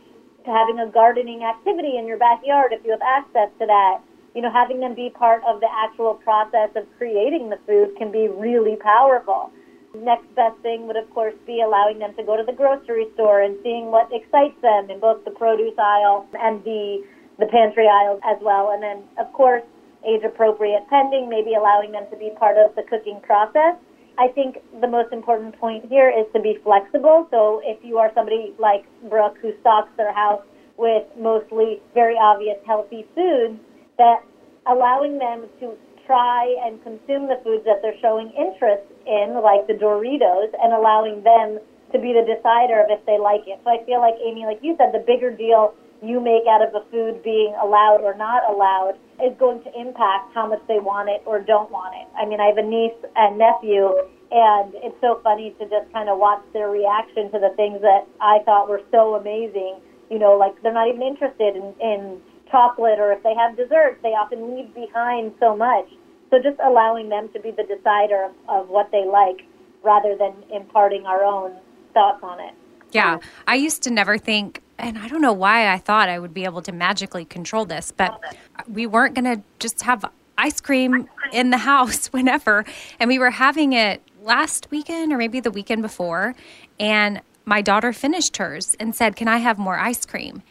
[0.46, 4.00] having a gardening activity in your backyard if you have access to that
[4.34, 8.10] you know, having them be part of the actual process of creating the food can
[8.10, 9.50] be really powerful.
[9.94, 13.42] Next best thing would, of course, be allowing them to go to the grocery store
[13.42, 17.04] and seeing what excites them in both the produce aisle and the
[17.38, 18.70] the pantry aisle as well.
[18.72, 19.62] And then, of course,
[20.06, 23.76] age appropriate pending, maybe allowing them to be part of the cooking process.
[24.18, 27.26] I think the most important point here is to be flexible.
[27.30, 30.42] So if you are somebody like Brooke who stocks their house
[30.76, 33.58] with mostly very obvious healthy foods,
[33.98, 34.24] that
[34.66, 35.74] allowing them to
[36.06, 41.22] try and consume the foods that they're showing interest in, like the Doritos, and allowing
[41.22, 41.58] them
[41.92, 43.60] to be the decider of if they like it.
[43.64, 46.74] So I feel like, Amy, like you said, the bigger deal you make out of
[46.74, 51.08] a food being allowed or not allowed is going to impact how much they want
[51.08, 52.08] it or don't want it.
[52.16, 53.92] I mean, I have a niece and nephew,
[54.30, 58.06] and it's so funny to just kind of watch their reaction to the things that
[58.20, 59.80] I thought were so amazing.
[60.10, 62.20] You know, like they're not even interested in, in
[62.50, 65.88] chocolate or if they have dessert, they often leave behind so much.
[66.30, 69.44] So just allowing them to be the decider of, of what they like
[69.82, 71.56] rather than imparting our own
[71.92, 72.54] thoughts on it.
[72.92, 76.34] Yeah, I used to never think, and I don't know why I thought I would
[76.34, 78.20] be able to magically control this, but
[78.68, 80.04] we weren't going to just have
[80.36, 82.64] ice cream in the house whenever.
[82.98, 86.34] And we were having it last weekend or maybe the weekend before.
[86.80, 90.42] And my daughter finished hers and said, Can I have more ice cream?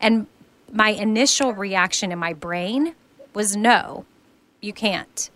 [0.00, 0.28] And
[0.72, 2.94] my initial reaction in my brain
[3.34, 4.04] was no,
[4.60, 5.30] you can't.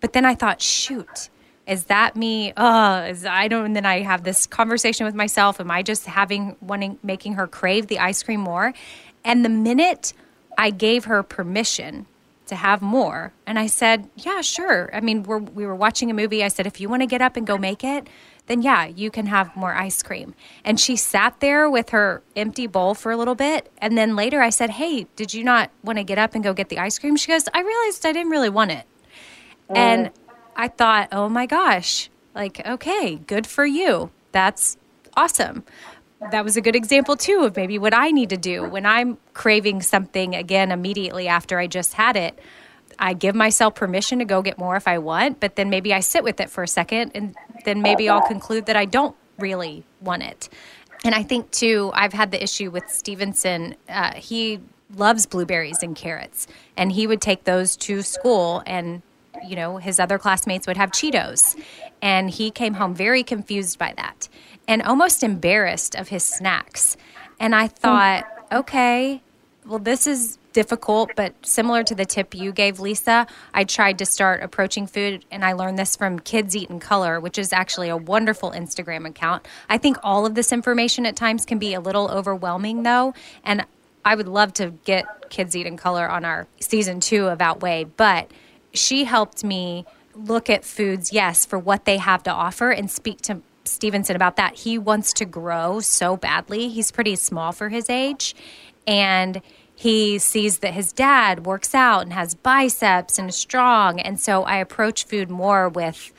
[0.00, 1.28] But then I thought, shoot,
[1.68, 2.52] is that me?
[2.56, 3.66] Oh, is I don't.
[3.66, 5.60] And then I have this conversation with myself.
[5.60, 8.72] Am I just having wanting making her crave the ice cream more?
[9.22, 10.14] And the minute
[10.56, 12.06] I gave her permission
[12.46, 14.88] to have more, and I said, yeah, sure.
[14.94, 16.42] I mean, we're, we were watching a movie.
[16.42, 18.08] I said, if you want to get up and go make it,
[18.46, 20.34] then yeah, you can have more ice cream.
[20.64, 23.70] And she sat there with her empty bowl for a little bit.
[23.76, 26.54] And then later I said, Hey, did you not want to get up and go
[26.54, 27.16] get the ice cream?
[27.16, 28.86] She goes, I realized I didn't really want it.
[29.68, 29.76] Mm.
[29.76, 30.10] And
[30.58, 34.10] I thought, Oh my gosh, like, okay, good for you.
[34.32, 34.76] That's
[35.16, 35.64] awesome.
[36.32, 39.18] That was a good example too of maybe what I need to do when I'm
[39.34, 42.38] craving something again immediately after I just had it.
[42.98, 46.00] I give myself permission to go get more if I want, but then maybe I
[46.00, 49.84] sit with it for a second and then maybe I'll conclude that I don't really
[50.00, 50.48] want it.
[51.04, 53.76] And I think too, I've had the issue with Stevenson.
[53.88, 54.60] Uh, he
[54.94, 59.02] loves blueberries and carrots, and he would take those to school, and
[59.46, 61.60] you know his other classmates would have Cheetos,
[62.00, 64.28] and he came home very confused by that
[64.68, 66.96] and almost embarrassed of his snacks.
[67.40, 69.22] And I thought, okay,
[69.66, 74.06] well, this is difficult, but similar to the tip you gave, Lisa, I tried to
[74.06, 77.88] start approaching food, and I learned this from Kids Eat in Color, which is actually
[77.88, 79.46] a wonderful Instagram account.
[79.68, 83.64] I think all of this information at times can be a little overwhelming, though, and
[84.04, 87.84] I would love to get Kids Eat in Color on our season two of Outweigh,
[87.84, 88.30] but
[88.72, 93.20] she helped me look at foods, yes, for what they have to offer and speak
[93.22, 94.54] to Stevenson about that.
[94.56, 96.68] He wants to grow so badly.
[96.68, 98.34] He's pretty small for his age.
[98.86, 99.42] And
[99.74, 104.00] he sees that his dad works out and has biceps and is strong.
[104.00, 106.12] And so I approach food more with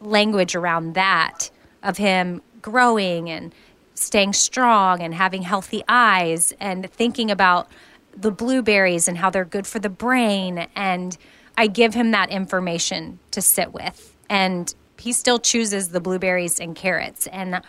[0.00, 1.50] language around that
[1.82, 3.54] of him growing and
[3.94, 7.68] staying strong and having healthy eyes and thinking about
[8.14, 10.66] the blueberries and how they're good for the brain.
[10.76, 11.16] And
[11.56, 14.16] I give him that information to sit with.
[14.28, 17.26] And he still chooses the blueberries and carrots.
[17.26, 17.60] And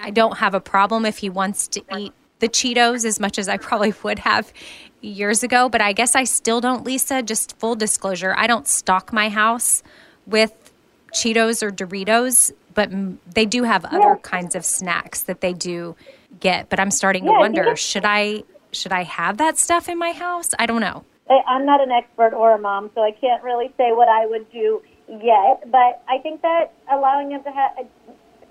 [0.00, 3.48] I don't have a problem if he wants to eat the Cheetos as much as
[3.48, 4.52] I probably would have
[5.00, 7.22] years ago, but I guess I still don't, Lisa.
[7.22, 9.82] Just full disclosure, I don't stock my house
[10.26, 10.72] with
[11.12, 12.90] Cheetos or Doritos, but
[13.34, 14.14] they do have other yeah.
[14.22, 15.96] kinds of snacks that they do
[16.38, 16.68] get.
[16.68, 20.12] But I'm starting yeah, to wonder should I should I have that stuff in my
[20.12, 20.50] house?
[20.58, 21.04] I don't know.
[21.30, 24.50] I'm not an expert or a mom, so I can't really say what I would
[24.50, 25.70] do yet.
[25.70, 27.76] But I think that allowing them to have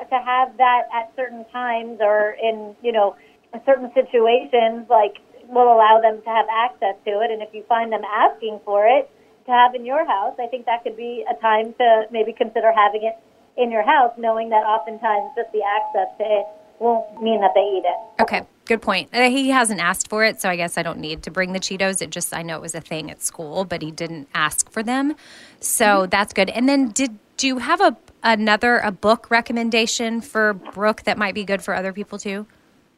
[0.10, 3.16] to have that at certain times or in you know
[3.66, 5.18] certain situations, like
[5.50, 7.32] will allow them to have access to it.
[7.32, 9.10] And if you find them asking for it
[9.46, 12.72] to have in your house, I think that could be a time to maybe consider
[12.72, 13.18] having it
[13.58, 16.46] in your house, knowing that oftentimes just the access to it
[16.80, 18.22] won't mean that they eat it.
[18.22, 19.10] Okay, good point.
[19.12, 21.60] Uh, he hasn't asked for it, so I guess I don't need to bring the
[21.60, 22.02] Cheetos.
[22.02, 24.84] It just I know it was a thing at school, but he didn't ask for
[24.84, 25.16] them,
[25.60, 26.10] so mm-hmm.
[26.10, 26.50] that's good.
[26.52, 31.34] And then did do you have a another a book recommendation for Brooke that might
[31.34, 32.46] be good for other people too?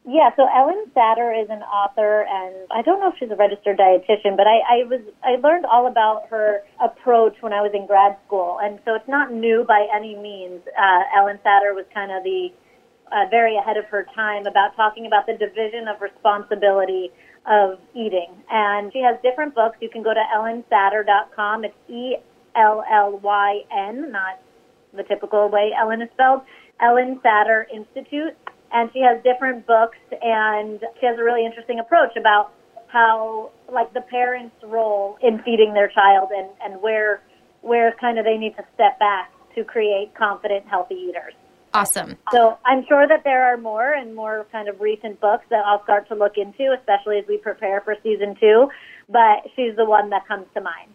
[0.03, 3.77] Yeah, so Ellyn Satter is an author, and I don't know if she's a registered
[3.77, 7.85] dietitian, but I, I was I learned all about her approach when I was in
[7.85, 10.61] grad school, and so it's not new by any means.
[10.75, 12.51] Uh, Ellyn Satter was kind of the
[13.11, 17.11] uh, very ahead of her time about talking about the division of responsibility
[17.45, 19.77] of eating, and she has different books.
[19.81, 21.65] You can go to ellynsatter.com.
[21.65, 22.15] It's E
[22.55, 24.39] L L Y N, not
[24.93, 26.41] the typical way Ellen is spelled.
[26.81, 28.35] Ellyn Satter Institute
[28.73, 32.51] and she has different books and she has a really interesting approach about
[32.87, 37.21] how like the parents role in feeding their child and and where
[37.61, 41.33] where kind of they need to step back to create confident healthy eaters
[41.73, 42.17] awesome.
[42.31, 45.83] So i'm sure that there are more and more kind of recent books that i'll
[45.83, 48.69] start to look into especially as we prepare for season two
[49.09, 50.89] but she's the one that comes to mind.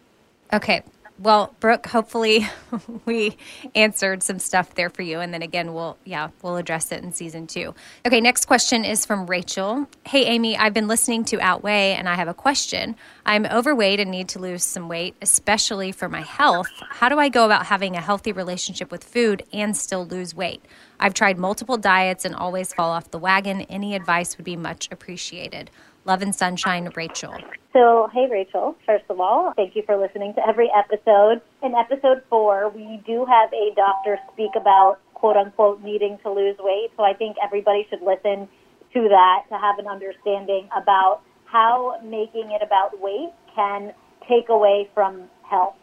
[0.53, 0.81] Okay
[1.19, 2.47] well, Brooke, hopefully
[3.05, 3.37] we
[3.75, 5.19] answered some stuff there for you.
[5.19, 7.73] And then again, we'll, yeah, we'll address it in season two.
[8.05, 9.87] Okay, next question is from Rachel.
[10.05, 12.95] Hey, Amy, I've been listening to Outweigh and I have a question.
[13.25, 16.69] I'm overweight and need to lose some weight, especially for my health.
[16.89, 20.63] How do I go about having a healthy relationship with food and still lose weight?
[20.99, 23.61] I've tried multiple diets and always fall off the wagon.
[23.61, 25.69] Any advice would be much appreciated.
[26.07, 27.35] Love and Sunshine, Rachel.
[27.73, 31.41] So, hey, Rachel, first of all, thank you for listening to every episode.
[31.61, 36.55] In episode four, we do have a doctor speak about quote unquote needing to lose
[36.59, 36.91] weight.
[36.95, 38.47] So, I think everybody should listen
[38.93, 43.91] to that to have an understanding about how making it about weight can
[44.29, 45.75] take away from health.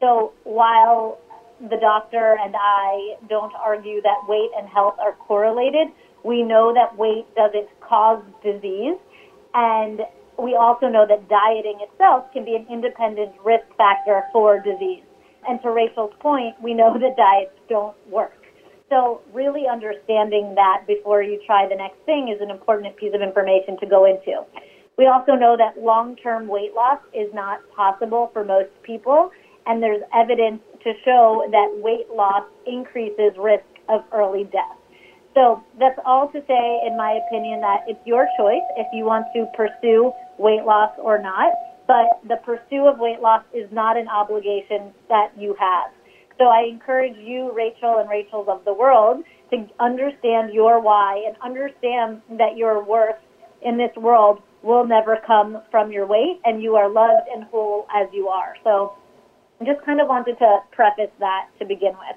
[0.00, 1.18] So, while
[1.60, 5.88] the doctor and I don't argue that weight and health are correlated,
[6.24, 8.96] we know that weight doesn't cause disease.
[9.56, 10.02] And
[10.38, 15.02] we also know that dieting itself can be an independent risk factor for disease.
[15.48, 18.36] And to Rachel's point, we know that diets don't work.
[18.90, 23.22] So really understanding that before you try the next thing is an important piece of
[23.22, 24.44] information to go into.
[24.98, 29.30] We also know that long-term weight loss is not possible for most people,
[29.66, 34.76] and there's evidence to show that weight loss increases risk of early death.
[35.36, 39.26] So that's all to say, in my opinion, that it's your choice if you want
[39.34, 41.52] to pursue weight loss or not.
[41.86, 45.92] But the pursuit of weight loss is not an obligation that you have.
[46.38, 51.36] So I encourage you, Rachel and Rachel's of the world, to understand your why and
[51.44, 53.16] understand that your worth
[53.62, 57.86] in this world will never come from your weight and you are loved and whole
[57.94, 58.54] as you are.
[58.64, 58.94] So
[59.60, 62.16] I just kind of wanted to preface that to begin with.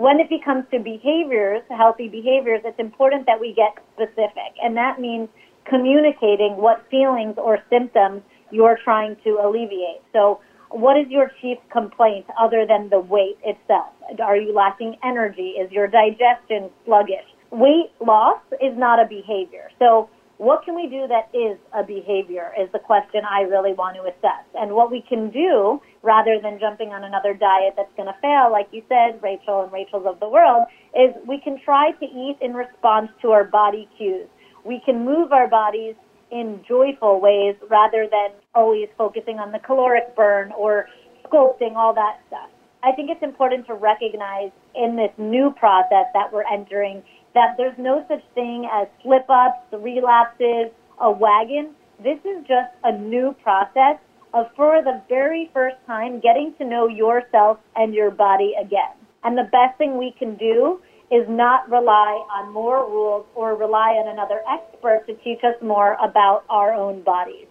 [0.00, 4.56] When it becomes to behaviors, healthy behaviors, it's important that we get specific.
[4.64, 5.28] And that means
[5.68, 10.00] communicating what feelings or symptoms you're trying to alleviate.
[10.14, 10.40] So,
[10.70, 13.92] what is your chief complaint other than the weight itself?
[14.24, 15.60] Are you lacking energy?
[15.60, 17.28] Is your digestion sluggish?
[17.50, 19.68] Weight loss is not a behavior.
[19.78, 20.08] So,
[20.40, 24.08] what can we do that is a behavior is the question I really want to
[24.08, 24.40] assess.
[24.54, 28.50] And what we can do rather than jumping on another diet that's going to fail,
[28.50, 30.64] like you said, Rachel and Rachel's of the world,
[30.96, 34.28] is we can try to eat in response to our body cues.
[34.64, 35.94] We can move our bodies
[36.32, 40.88] in joyful ways rather than always focusing on the caloric burn or
[41.28, 42.48] sculpting, all that stuff.
[42.82, 47.02] I think it's important to recognize in this new process that we're entering
[47.34, 51.74] that there's no such thing as slip ups, relapses, a wagon.
[52.02, 53.98] This is just a new process
[54.32, 58.94] of for the very first time getting to know yourself and your body again.
[59.24, 63.98] And the best thing we can do is not rely on more rules or rely
[63.98, 67.46] on another expert to teach us more about our own bodies.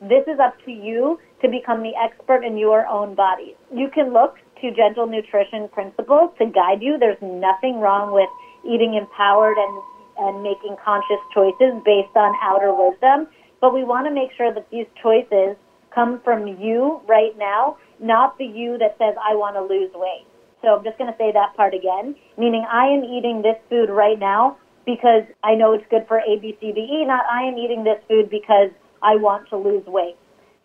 [0.00, 3.56] This is up to you to become the expert in your own body.
[3.72, 6.98] You can look to gentle nutrition principles to guide you.
[6.98, 8.28] There's nothing wrong with
[8.66, 9.82] eating empowered and,
[10.18, 13.28] and making conscious choices based on outer wisdom.
[13.60, 15.56] But we want to make sure that these choices
[15.94, 20.26] come from you right now, not the you that says, I want to lose weight.
[20.60, 23.90] So I'm just going to say that part again, meaning I am eating this food
[23.90, 27.42] right now because I know it's good for A, B, C, D, E, not I
[27.44, 28.70] am eating this food because
[29.02, 30.16] I want to lose weight.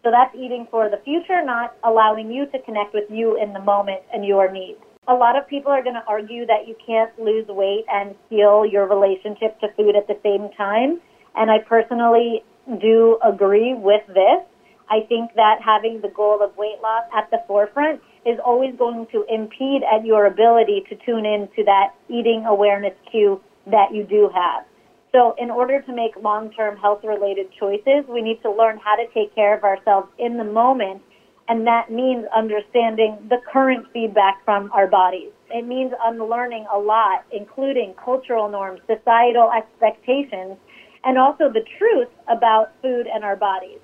[0.04, 3.60] So that's eating for the future, not allowing you to connect with you in the
[3.60, 4.80] moment and your needs
[5.10, 8.64] a lot of people are going to argue that you can't lose weight and heal
[8.64, 11.02] your relationship to food at the same time.
[11.36, 12.44] And I personally
[12.80, 14.46] do agree with this.
[14.90, 19.08] I think that having the goal of weight loss at the forefront is always going
[19.12, 24.04] to impede at your ability to tune in to that eating awareness cue that you
[24.04, 24.64] do have.
[25.12, 29.06] So in order to make long-term health related choices, we need to learn how to
[29.12, 31.02] take care of ourselves in the moment
[31.50, 35.32] and that means understanding the current feedback from our bodies.
[35.50, 40.58] It means unlearning a lot, including cultural norms, societal expectations,
[41.04, 43.80] and also the truth about food and our bodies.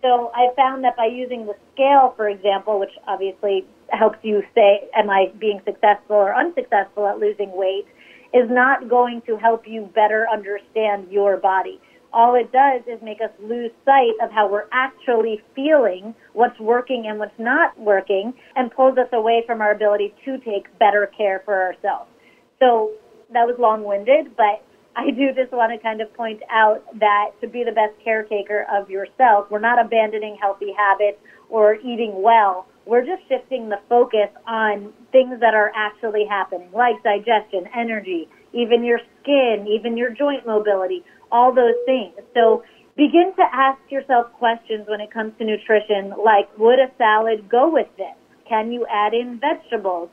[0.00, 4.88] So I found that by using the scale, for example, which obviously helps you say,
[4.94, 7.86] am I being successful or unsuccessful at losing weight,
[8.32, 11.80] is not going to help you better understand your body
[12.12, 17.06] all it does is make us lose sight of how we're actually feeling, what's working
[17.08, 21.42] and what's not working, and pulls us away from our ability to take better care
[21.44, 22.10] for ourselves.
[22.58, 22.92] So
[23.32, 24.64] that was long winded, but
[24.96, 28.66] I do just want to kind of point out that to be the best caretaker
[28.72, 31.18] of yourself, we're not abandoning healthy habits
[31.50, 32.66] or eating well.
[32.84, 38.82] We're just shifting the focus on things that are actually happening, like digestion, energy, even
[38.82, 42.14] your skin, even your joint mobility all those things.
[42.34, 42.62] So
[42.96, 47.70] begin to ask yourself questions when it comes to nutrition, like would a salad go
[47.72, 48.16] with this?
[48.48, 50.08] Can you add in vegetables?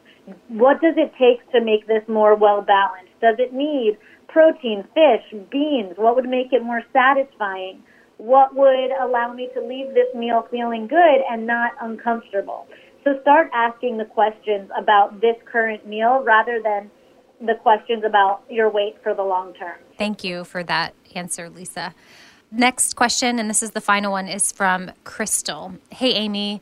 [0.50, 3.14] What does it take to make this more well balanced?
[3.22, 3.98] Does it need
[4.28, 5.94] protein, fish, beans?
[5.96, 7.84] What would make it more satisfying?
[8.18, 12.68] What would allow me to leave this meal feeling good and not uncomfortable?
[13.04, 16.90] So start asking the questions about this current meal rather than
[17.46, 19.78] the questions about your weight for the long term.
[19.98, 21.94] Thank you for that answer, Lisa.
[22.52, 25.74] Next question, and this is the final one, is from Crystal.
[25.90, 26.62] Hey, Amy,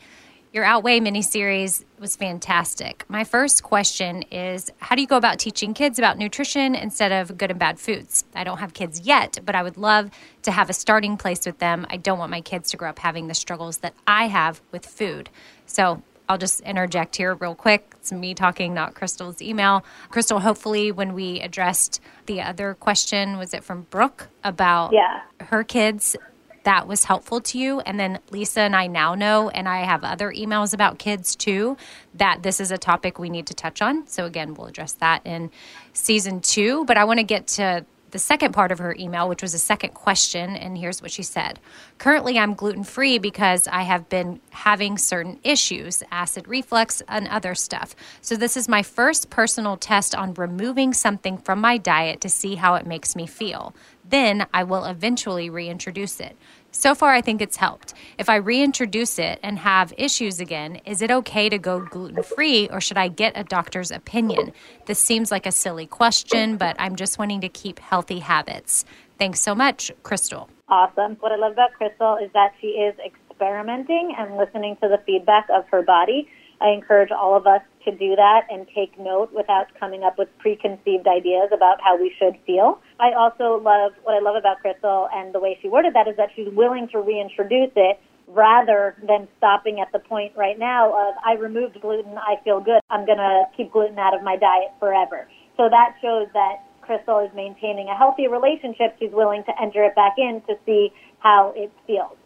[0.53, 3.05] your Outweigh miniseries was fantastic.
[3.09, 7.37] My first question is How do you go about teaching kids about nutrition instead of
[7.37, 8.23] good and bad foods?
[8.35, 10.11] I don't have kids yet, but I would love
[10.43, 11.87] to have a starting place with them.
[11.89, 14.85] I don't want my kids to grow up having the struggles that I have with
[14.85, 15.29] food.
[15.65, 16.03] So
[16.33, 17.93] I'll just interject here real quick.
[17.99, 19.85] It's me talking, not Crystal's email.
[20.09, 25.21] Crystal, hopefully, when we addressed the other question, was it from Brooke about yeah.
[25.41, 26.15] her kids?
[26.63, 27.81] That was helpful to you.
[27.81, 31.77] And then Lisa and I now know, and I have other emails about kids too,
[32.15, 34.07] that this is a topic we need to touch on.
[34.07, 35.51] So, again, we'll address that in
[35.93, 36.83] season two.
[36.85, 39.59] But I want to get to the second part of her email, which was a
[39.59, 40.55] second question.
[40.55, 41.59] And here's what she said
[41.97, 47.55] Currently, I'm gluten free because I have been having certain issues, acid reflux, and other
[47.55, 47.95] stuff.
[48.21, 52.55] So, this is my first personal test on removing something from my diet to see
[52.55, 53.75] how it makes me feel.
[54.07, 56.37] Then I will eventually reintroduce it.
[56.75, 57.93] So far, I think it's helped.
[58.17, 62.67] If I reintroduce it and have issues again, is it okay to go gluten free
[62.69, 64.51] or should I get a doctor's opinion?
[64.87, 68.85] This seems like a silly question, but I'm just wanting to keep healthy habits.
[69.19, 70.49] Thanks so much, Crystal.
[70.67, 71.15] Awesome.
[71.19, 75.47] What I love about Crystal is that she is experimenting and listening to the feedback
[75.53, 76.27] of her body.
[76.59, 80.29] I encourage all of us to do that and take note without coming up with
[80.39, 82.79] preconceived ideas about how we should feel.
[82.99, 86.15] I also love what I love about Crystal and the way she worded that is
[86.17, 91.15] that she's willing to reintroduce it rather than stopping at the point right now of
[91.25, 92.79] I removed gluten, I feel good.
[92.89, 95.27] I'm going to keep gluten out of my diet forever.
[95.57, 98.95] So that shows that Crystal is maintaining a healthy relationship.
[98.99, 102.17] She's willing to enter it back in to see how it feels.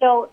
[0.00, 0.30] So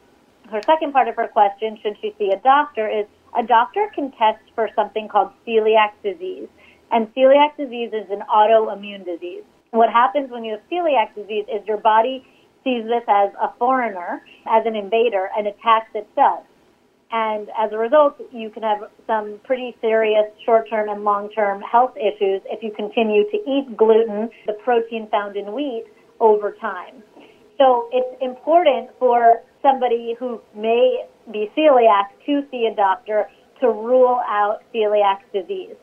[0.52, 3.06] her second part of her question, should she see a doctor, is
[3.38, 6.48] a doctor can test for something called celiac disease.
[6.92, 9.44] And celiac disease is an autoimmune disease.
[9.74, 12.24] What happens when you have celiac disease is your body
[12.64, 16.46] sees this as a foreigner, as an invader, and attacks itself.
[17.12, 21.60] And as a result, you can have some pretty serious short term and long term
[21.62, 25.86] health issues if you continue to eat gluten, the protein found in wheat,
[26.20, 27.02] over time.
[27.58, 33.28] So it's important for somebody who may be celiac to see a doctor
[33.60, 35.76] to rule out celiac disease.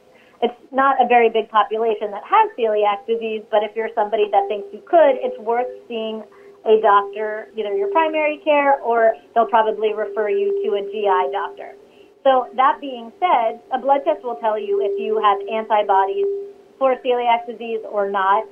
[0.42, 4.48] It's not a very big population that has celiac disease, but if you're somebody that
[4.48, 6.24] thinks you could, it's worth seeing
[6.64, 11.76] a doctor, either your primary care or they'll probably refer you to a GI doctor.
[12.24, 16.28] So that being said, a blood test will tell you if you have antibodies
[16.78, 18.44] for celiac disease or not.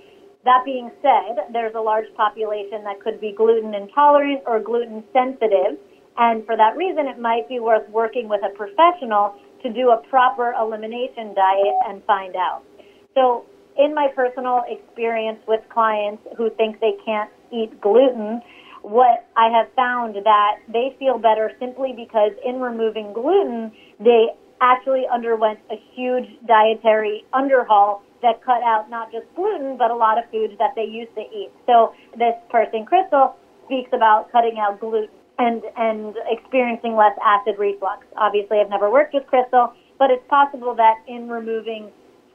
[0.45, 5.77] That being said, there's a large population that could be gluten intolerant or gluten sensitive.
[6.17, 10.03] And for that reason, it might be worth working with a professional to do a
[10.09, 12.63] proper elimination diet and find out.
[13.15, 13.45] So,
[13.79, 18.43] in my personal experience with clients who think they can't eat gluten,
[18.83, 24.29] what I have found that they feel better simply because in removing gluten, they
[24.61, 30.19] actually underwent a huge dietary underhaul that cut out not just gluten, but a lot
[30.19, 31.51] of foods that they used to eat.
[31.67, 33.37] So this person, Crystal,
[33.67, 35.09] speaks about cutting out gluten
[35.39, 38.07] and, and experiencing less acid reflux.
[38.17, 41.91] Obviously, I've never worked with Crystal, but it's possible that in removing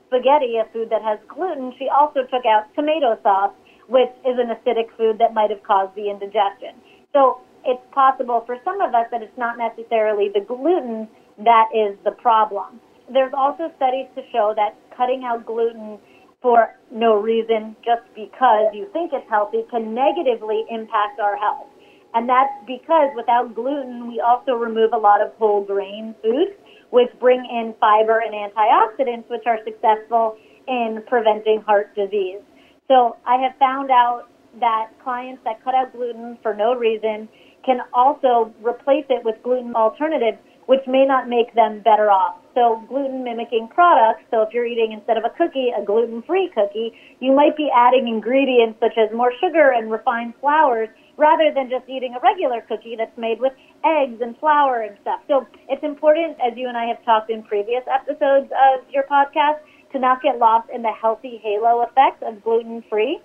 [0.08, 3.52] spaghetti, a food that has gluten, she also took out tomato sauce,
[3.88, 6.80] which is an acidic food that might have caused the indigestion.
[7.12, 11.08] So it's possible for some of us that it's not necessarily the gluten
[11.40, 12.80] that is the problem.
[13.12, 16.00] There's also studies to show that cutting out gluten
[16.42, 21.68] for no reason, just because you think it's healthy, can negatively impact our health.
[22.14, 26.52] And that's because without gluten, we also remove a lot of whole grain foods,
[26.92, 30.38] which bring in fiber and antioxidants, which are successful
[30.68, 32.40] in preventing heart disease.
[32.88, 37.28] So I have found out that clients that cut out gluten for no reason
[37.66, 40.38] can also replace it with gluten alternatives,
[40.68, 42.36] which may not make them better off.
[42.54, 46.94] So gluten mimicking products, so if you're eating instead of a cookie, a gluten-free cookie,
[47.20, 51.88] you might be adding ingredients such as more sugar and refined flours rather than just
[51.88, 53.54] eating a regular cookie that's made with
[53.86, 55.20] eggs and flour and stuff.
[55.28, 59.60] So it's important, as you and I have talked in previous episodes of your podcast,
[59.94, 63.22] to not get lost in the healthy halo effect of gluten free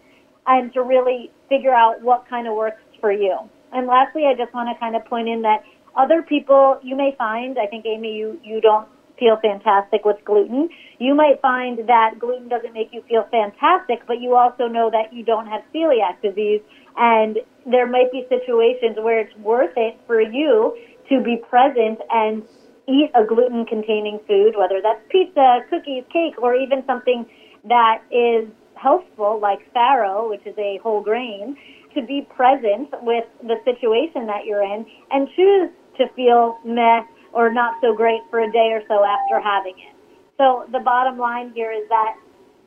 [0.46, 3.38] and to really figure out what kind of works for you.
[3.72, 5.64] And lastly, I just want to kind of point in that
[5.96, 8.86] other people you may find, I think Amy, you, you don't
[9.18, 10.68] feel fantastic with gluten.
[10.98, 15.12] You might find that gluten doesn't make you feel fantastic, but you also know that
[15.12, 16.60] you don't have celiac disease
[16.98, 20.76] and there might be situations where it's worth it for you
[21.08, 22.42] to be present and
[22.88, 27.26] eat a gluten containing food, whether that's pizza, cookies, cake, or even something
[27.64, 31.56] that is healthful like farro, which is a whole grain,
[31.94, 37.52] to be present with the situation that you're in and choose to feel meh or
[37.52, 39.94] not so great for a day or so after having it.
[40.38, 42.14] So the bottom line here is that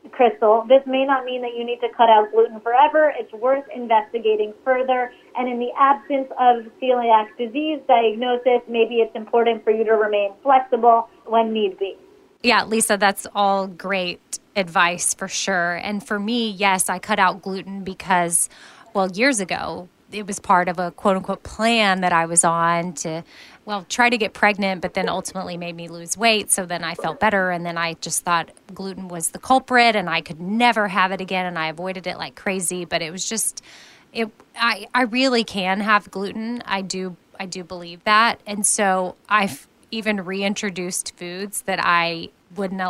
[0.10, 3.14] Crystal, this may not mean that you need to cut out gluten forever.
[3.18, 5.14] It's worth investigating further.
[5.36, 10.34] And in the absence of celiac disease diagnosis, maybe it's important for you to remain
[10.42, 11.98] flexible when need be.
[12.42, 15.76] Yeah, Lisa, that's all great advice for sure.
[15.76, 18.50] And for me, yes, I cut out gluten because,
[18.94, 22.94] well, years ago, it was part of a quote unquote plan that I was on
[22.96, 23.24] to,
[23.72, 26.52] well, try to get pregnant, but then ultimately made me lose weight.
[26.52, 27.52] So then I felt better.
[27.52, 31.22] And then I just thought gluten was the culprit and I could never have it
[31.22, 31.46] again.
[31.46, 32.84] And I avoided it like crazy.
[32.84, 33.64] But it was just,
[34.12, 36.62] it, I, I really can have gluten.
[36.66, 38.42] I do, I do believe that.
[38.46, 42.82] And so I've even reintroduced foods that I wouldn't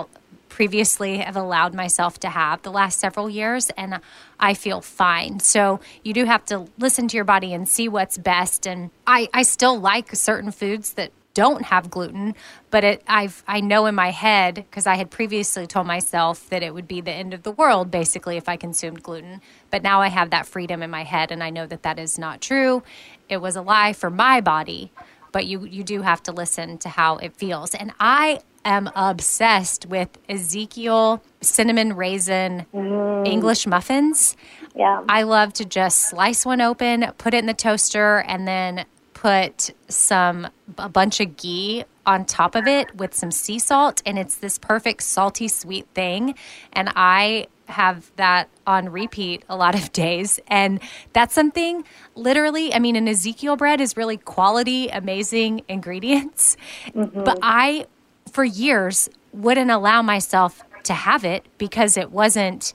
[0.51, 4.01] previously have allowed myself to have the last several years and
[4.37, 5.39] I feel fine.
[5.39, 9.29] So you do have to listen to your body and see what's best and I
[9.33, 12.35] I still like certain foods that don't have gluten,
[12.69, 16.63] but it I've I know in my head because I had previously told myself that
[16.63, 19.39] it would be the end of the world basically if I consumed gluten,
[19.69, 22.19] but now I have that freedom in my head and I know that that is
[22.19, 22.83] not true.
[23.29, 24.91] It was a lie for my body,
[25.31, 27.73] but you you do have to listen to how it feels.
[27.73, 33.27] And I am obsessed with Ezekiel cinnamon raisin mm.
[33.27, 34.35] English muffins.
[34.75, 35.03] Yeah.
[35.09, 39.69] I love to just slice one open, put it in the toaster, and then put
[39.87, 40.47] some
[40.77, 44.57] a bunch of ghee on top of it with some sea salt and it's this
[44.57, 46.33] perfect salty sweet thing
[46.73, 50.79] and I have that on repeat a lot of days and
[51.13, 51.83] that's something
[52.15, 56.57] literally I mean an Ezekiel bread is really quality amazing ingredients
[56.87, 57.23] mm-hmm.
[57.23, 57.85] but I
[58.31, 62.73] for years wouldn't allow myself to have it because it wasn't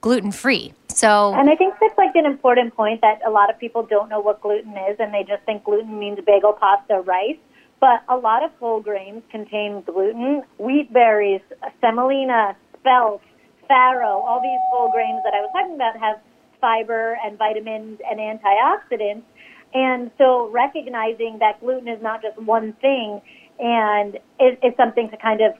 [0.00, 0.72] gluten free.
[0.88, 4.08] So And I think that's like an important point that a lot of people don't
[4.08, 7.38] know what gluten is and they just think gluten means bagel, pasta, rice.
[7.80, 10.42] But a lot of whole grains contain gluten.
[10.58, 11.42] Wheat berries,
[11.80, 13.20] semolina, spelt,
[13.68, 16.20] farro, all these whole grains that I was talking about have
[16.60, 19.22] fiber and vitamins and antioxidants.
[19.74, 23.20] And so recognizing that gluten is not just one thing
[23.58, 25.54] and it, it's something to kind of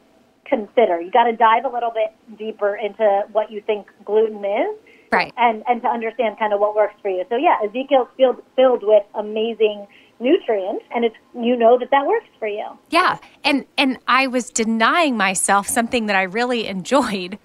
[0.46, 1.00] consider.
[1.00, 4.76] You got to dive a little bit deeper into what you think gluten is,
[5.12, 5.32] right?
[5.36, 7.24] And and to understand kind of what works for you.
[7.28, 9.86] So yeah, Ezekiel's filled filled with amazing
[10.20, 12.66] nutrients, and it's you know that that works for you.
[12.90, 17.38] Yeah, and and I was denying myself something that I really enjoyed,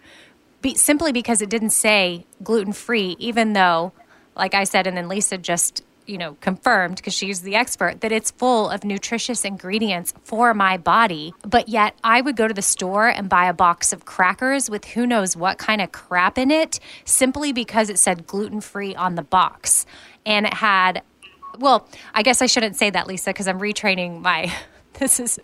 [0.61, 3.93] be, simply because it didn't say gluten free, even though,
[4.35, 8.11] like I said, and then Lisa just you know, confirmed because she's the expert that
[8.11, 11.33] it's full of nutritious ingredients for my body.
[11.47, 14.85] But yet I would go to the store and buy a box of crackers with
[14.85, 19.15] who knows what kind of crap in it simply because it said gluten free on
[19.15, 19.85] the box.
[20.25, 21.01] And it had,
[21.59, 24.51] well, I guess I shouldn't say that, Lisa, because I'm retraining my.
[24.99, 25.39] This is.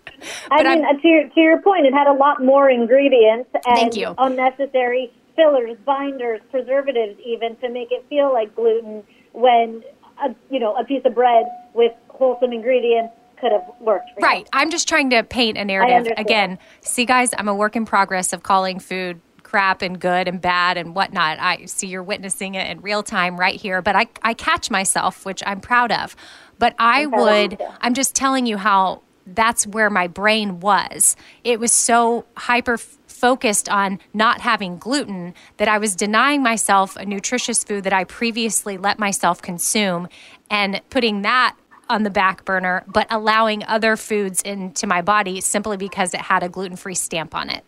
[0.52, 3.76] I mean, uh, to your, to your point, it had a lot more ingredients and
[3.76, 4.14] Thank you.
[4.18, 9.82] unnecessary fillers, binders, preservatives, even to make it feel like gluten when
[10.24, 14.50] a you know a piece of bread with wholesome ingredients could have worked right you.
[14.52, 16.12] i'm just trying to paint a narrative.
[16.16, 20.42] again see guys i'm a work in progress of calling food crap and good and
[20.42, 21.38] bad and whatnot.
[21.40, 25.24] I see you're witnessing it in real time right here but i, I catch myself
[25.24, 26.14] which i'm proud of.
[26.58, 29.02] But i would i'm just telling you how
[29.34, 31.16] that's where my brain was.
[31.44, 32.78] It was so hyper
[33.18, 38.04] focused on not having gluten that I was denying myself a nutritious food that I
[38.04, 40.08] previously let myself consume
[40.48, 41.56] and putting that
[41.90, 46.42] on the back burner, but allowing other foods into my body simply because it had
[46.42, 47.64] a gluten free stamp on it.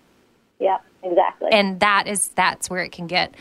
[0.58, 1.48] Yeah, exactly.
[1.52, 3.34] And that is that's where it can get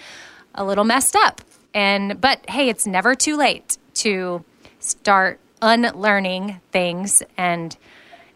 [0.56, 1.42] a little messed up.
[1.74, 4.44] And but hey, it's never too late to
[4.80, 7.76] start unlearning things and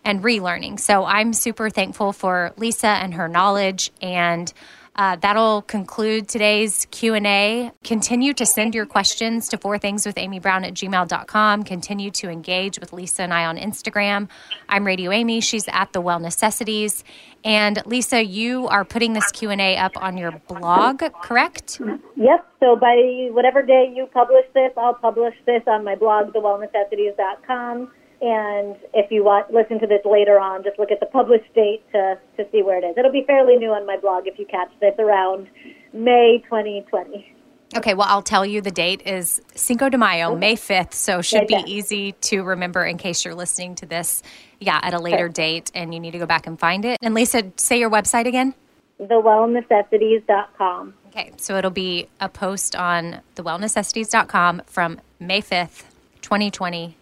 [0.05, 0.79] and relearning.
[0.79, 4.53] So I'm super thankful for Lisa and her knowledge and
[4.95, 10.39] uh, that'll conclude today's q&a continue to send your questions to four things with amy
[10.39, 14.27] brown at gmail.com continue to engage with lisa and i on instagram.
[14.69, 15.41] I'm radio amy.
[15.41, 17.03] She's at the well necessities.
[17.43, 21.81] And lisa you are putting this q&a up on your blog correct?
[22.15, 27.91] Yep so by whatever day you publish this i'll publish this on my blog thewellnecessities.com
[28.23, 31.83] and if you want listen to this later on, just look at the published date
[31.91, 32.97] to, to see where it is.
[32.97, 35.49] It'll be fairly new on my blog if you catch this around
[35.91, 37.35] May 2020.
[37.75, 40.39] Okay, well, I'll tell you the date is Cinco de Mayo, okay.
[40.39, 44.23] May 5th, so should be easy to remember in case you're listening to this,
[44.61, 46.99] yeah, at a later date and you need to go back and find it.
[47.01, 48.53] And Lisa, say your website again.
[49.01, 50.93] thewellnecessities.com.
[51.07, 55.83] Okay, so it'll be a post on thewellnecessities.com from May 5th,
[56.21, 56.95] 2020,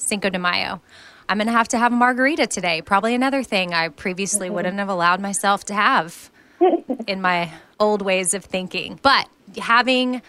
[0.00, 0.80] Cinco de Mayo.
[1.28, 2.82] I'm going to have to have a margarita today.
[2.82, 4.56] Probably another thing I previously mm-hmm.
[4.56, 6.30] wouldn't have allowed myself to have
[7.06, 8.98] in my old ways of thinking.
[9.02, 10.22] But having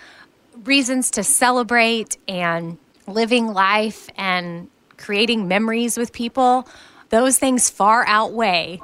[0.63, 6.67] reasons to celebrate and living life and creating memories with people,
[7.09, 8.79] those things far outweigh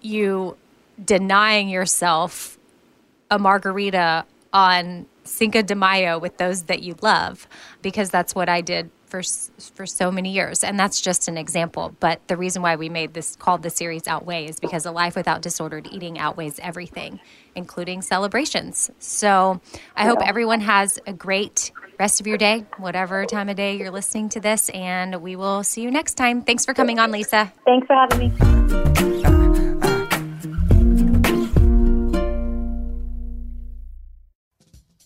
[0.00, 0.56] you
[1.04, 2.58] denying yourself
[3.30, 7.46] a margarita on Cinco de Mayo with those that you love,
[7.82, 9.22] because that's what I did for
[9.74, 11.94] for so many years, and that's just an example.
[12.00, 15.16] But the reason why we made this called the series Outweigh is because a life
[15.16, 17.20] without disordered eating outweighs everything,
[17.54, 18.90] including celebrations.
[18.98, 19.60] So
[19.96, 23.90] I hope everyone has a great rest of your day, whatever time of day you're
[23.90, 26.42] listening to this, and we will see you next time.
[26.42, 27.52] Thanks for coming on, Lisa.
[27.66, 28.32] Thanks for having me.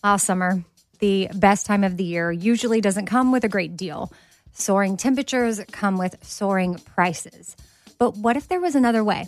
[0.07, 0.63] Ah, summer,
[1.05, 4.11] the best time of the year, usually doesn't come with a great deal.
[4.53, 7.55] Soaring temperatures come with soaring prices.
[7.99, 9.27] But what if there was another way?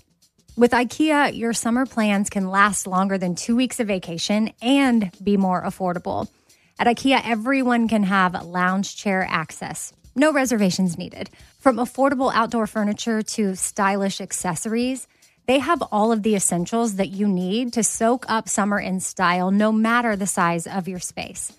[0.56, 5.38] With IKEA, your summer plans can last longer than two weeks of vacation and be
[5.38, 6.28] more affordable.
[6.80, 9.94] At IKEA, everyone can have lounge chair access.
[10.16, 11.30] No reservations needed.
[11.60, 15.08] From affordable outdoor furniture to stylish accessories,
[15.46, 19.52] they have all of the essentials that you need to soak up summer in style,
[19.52, 21.54] no matter the size of your space.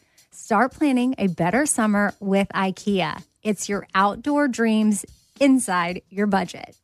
[0.48, 3.22] Start planning a better summer with IKEA.
[3.42, 5.04] It's your outdoor dreams
[5.38, 6.74] inside your budget.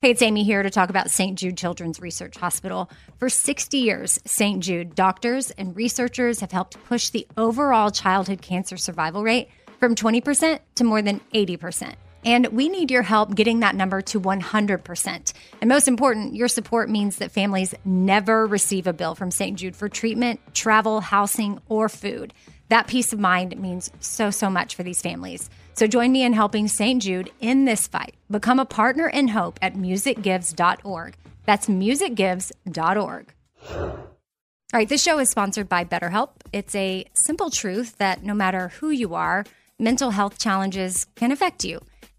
[0.00, 1.36] Hey, it's Amy here to talk about St.
[1.36, 2.88] Jude Children's Research Hospital.
[3.18, 4.62] For 60 years, St.
[4.62, 9.48] Jude doctors and researchers have helped push the overall childhood cancer survival rate
[9.80, 11.96] from 20% to more than 80%.
[12.24, 15.32] And we need your help getting that number to 100%.
[15.60, 19.58] And most important, your support means that families never receive a bill from St.
[19.58, 22.32] Jude for treatment, travel, housing, or food.
[22.70, 25.50] That peace of mind means so, so much for these families.
[25.74, 27.02] So join me in helping St.
[27.02, 28.14] Jude in this fight.
[28.30, 31.16] Become a partner in hope at musicgives.org.
[31.44, 33.34] That's musicgives.org.
[33.70, 36.30] All right, this show is sponsored by BetterHelp.
[36.52, 39.44] It's a simple truth that no matter who you are,
[39.78, 41.80] mental health challenges can affect you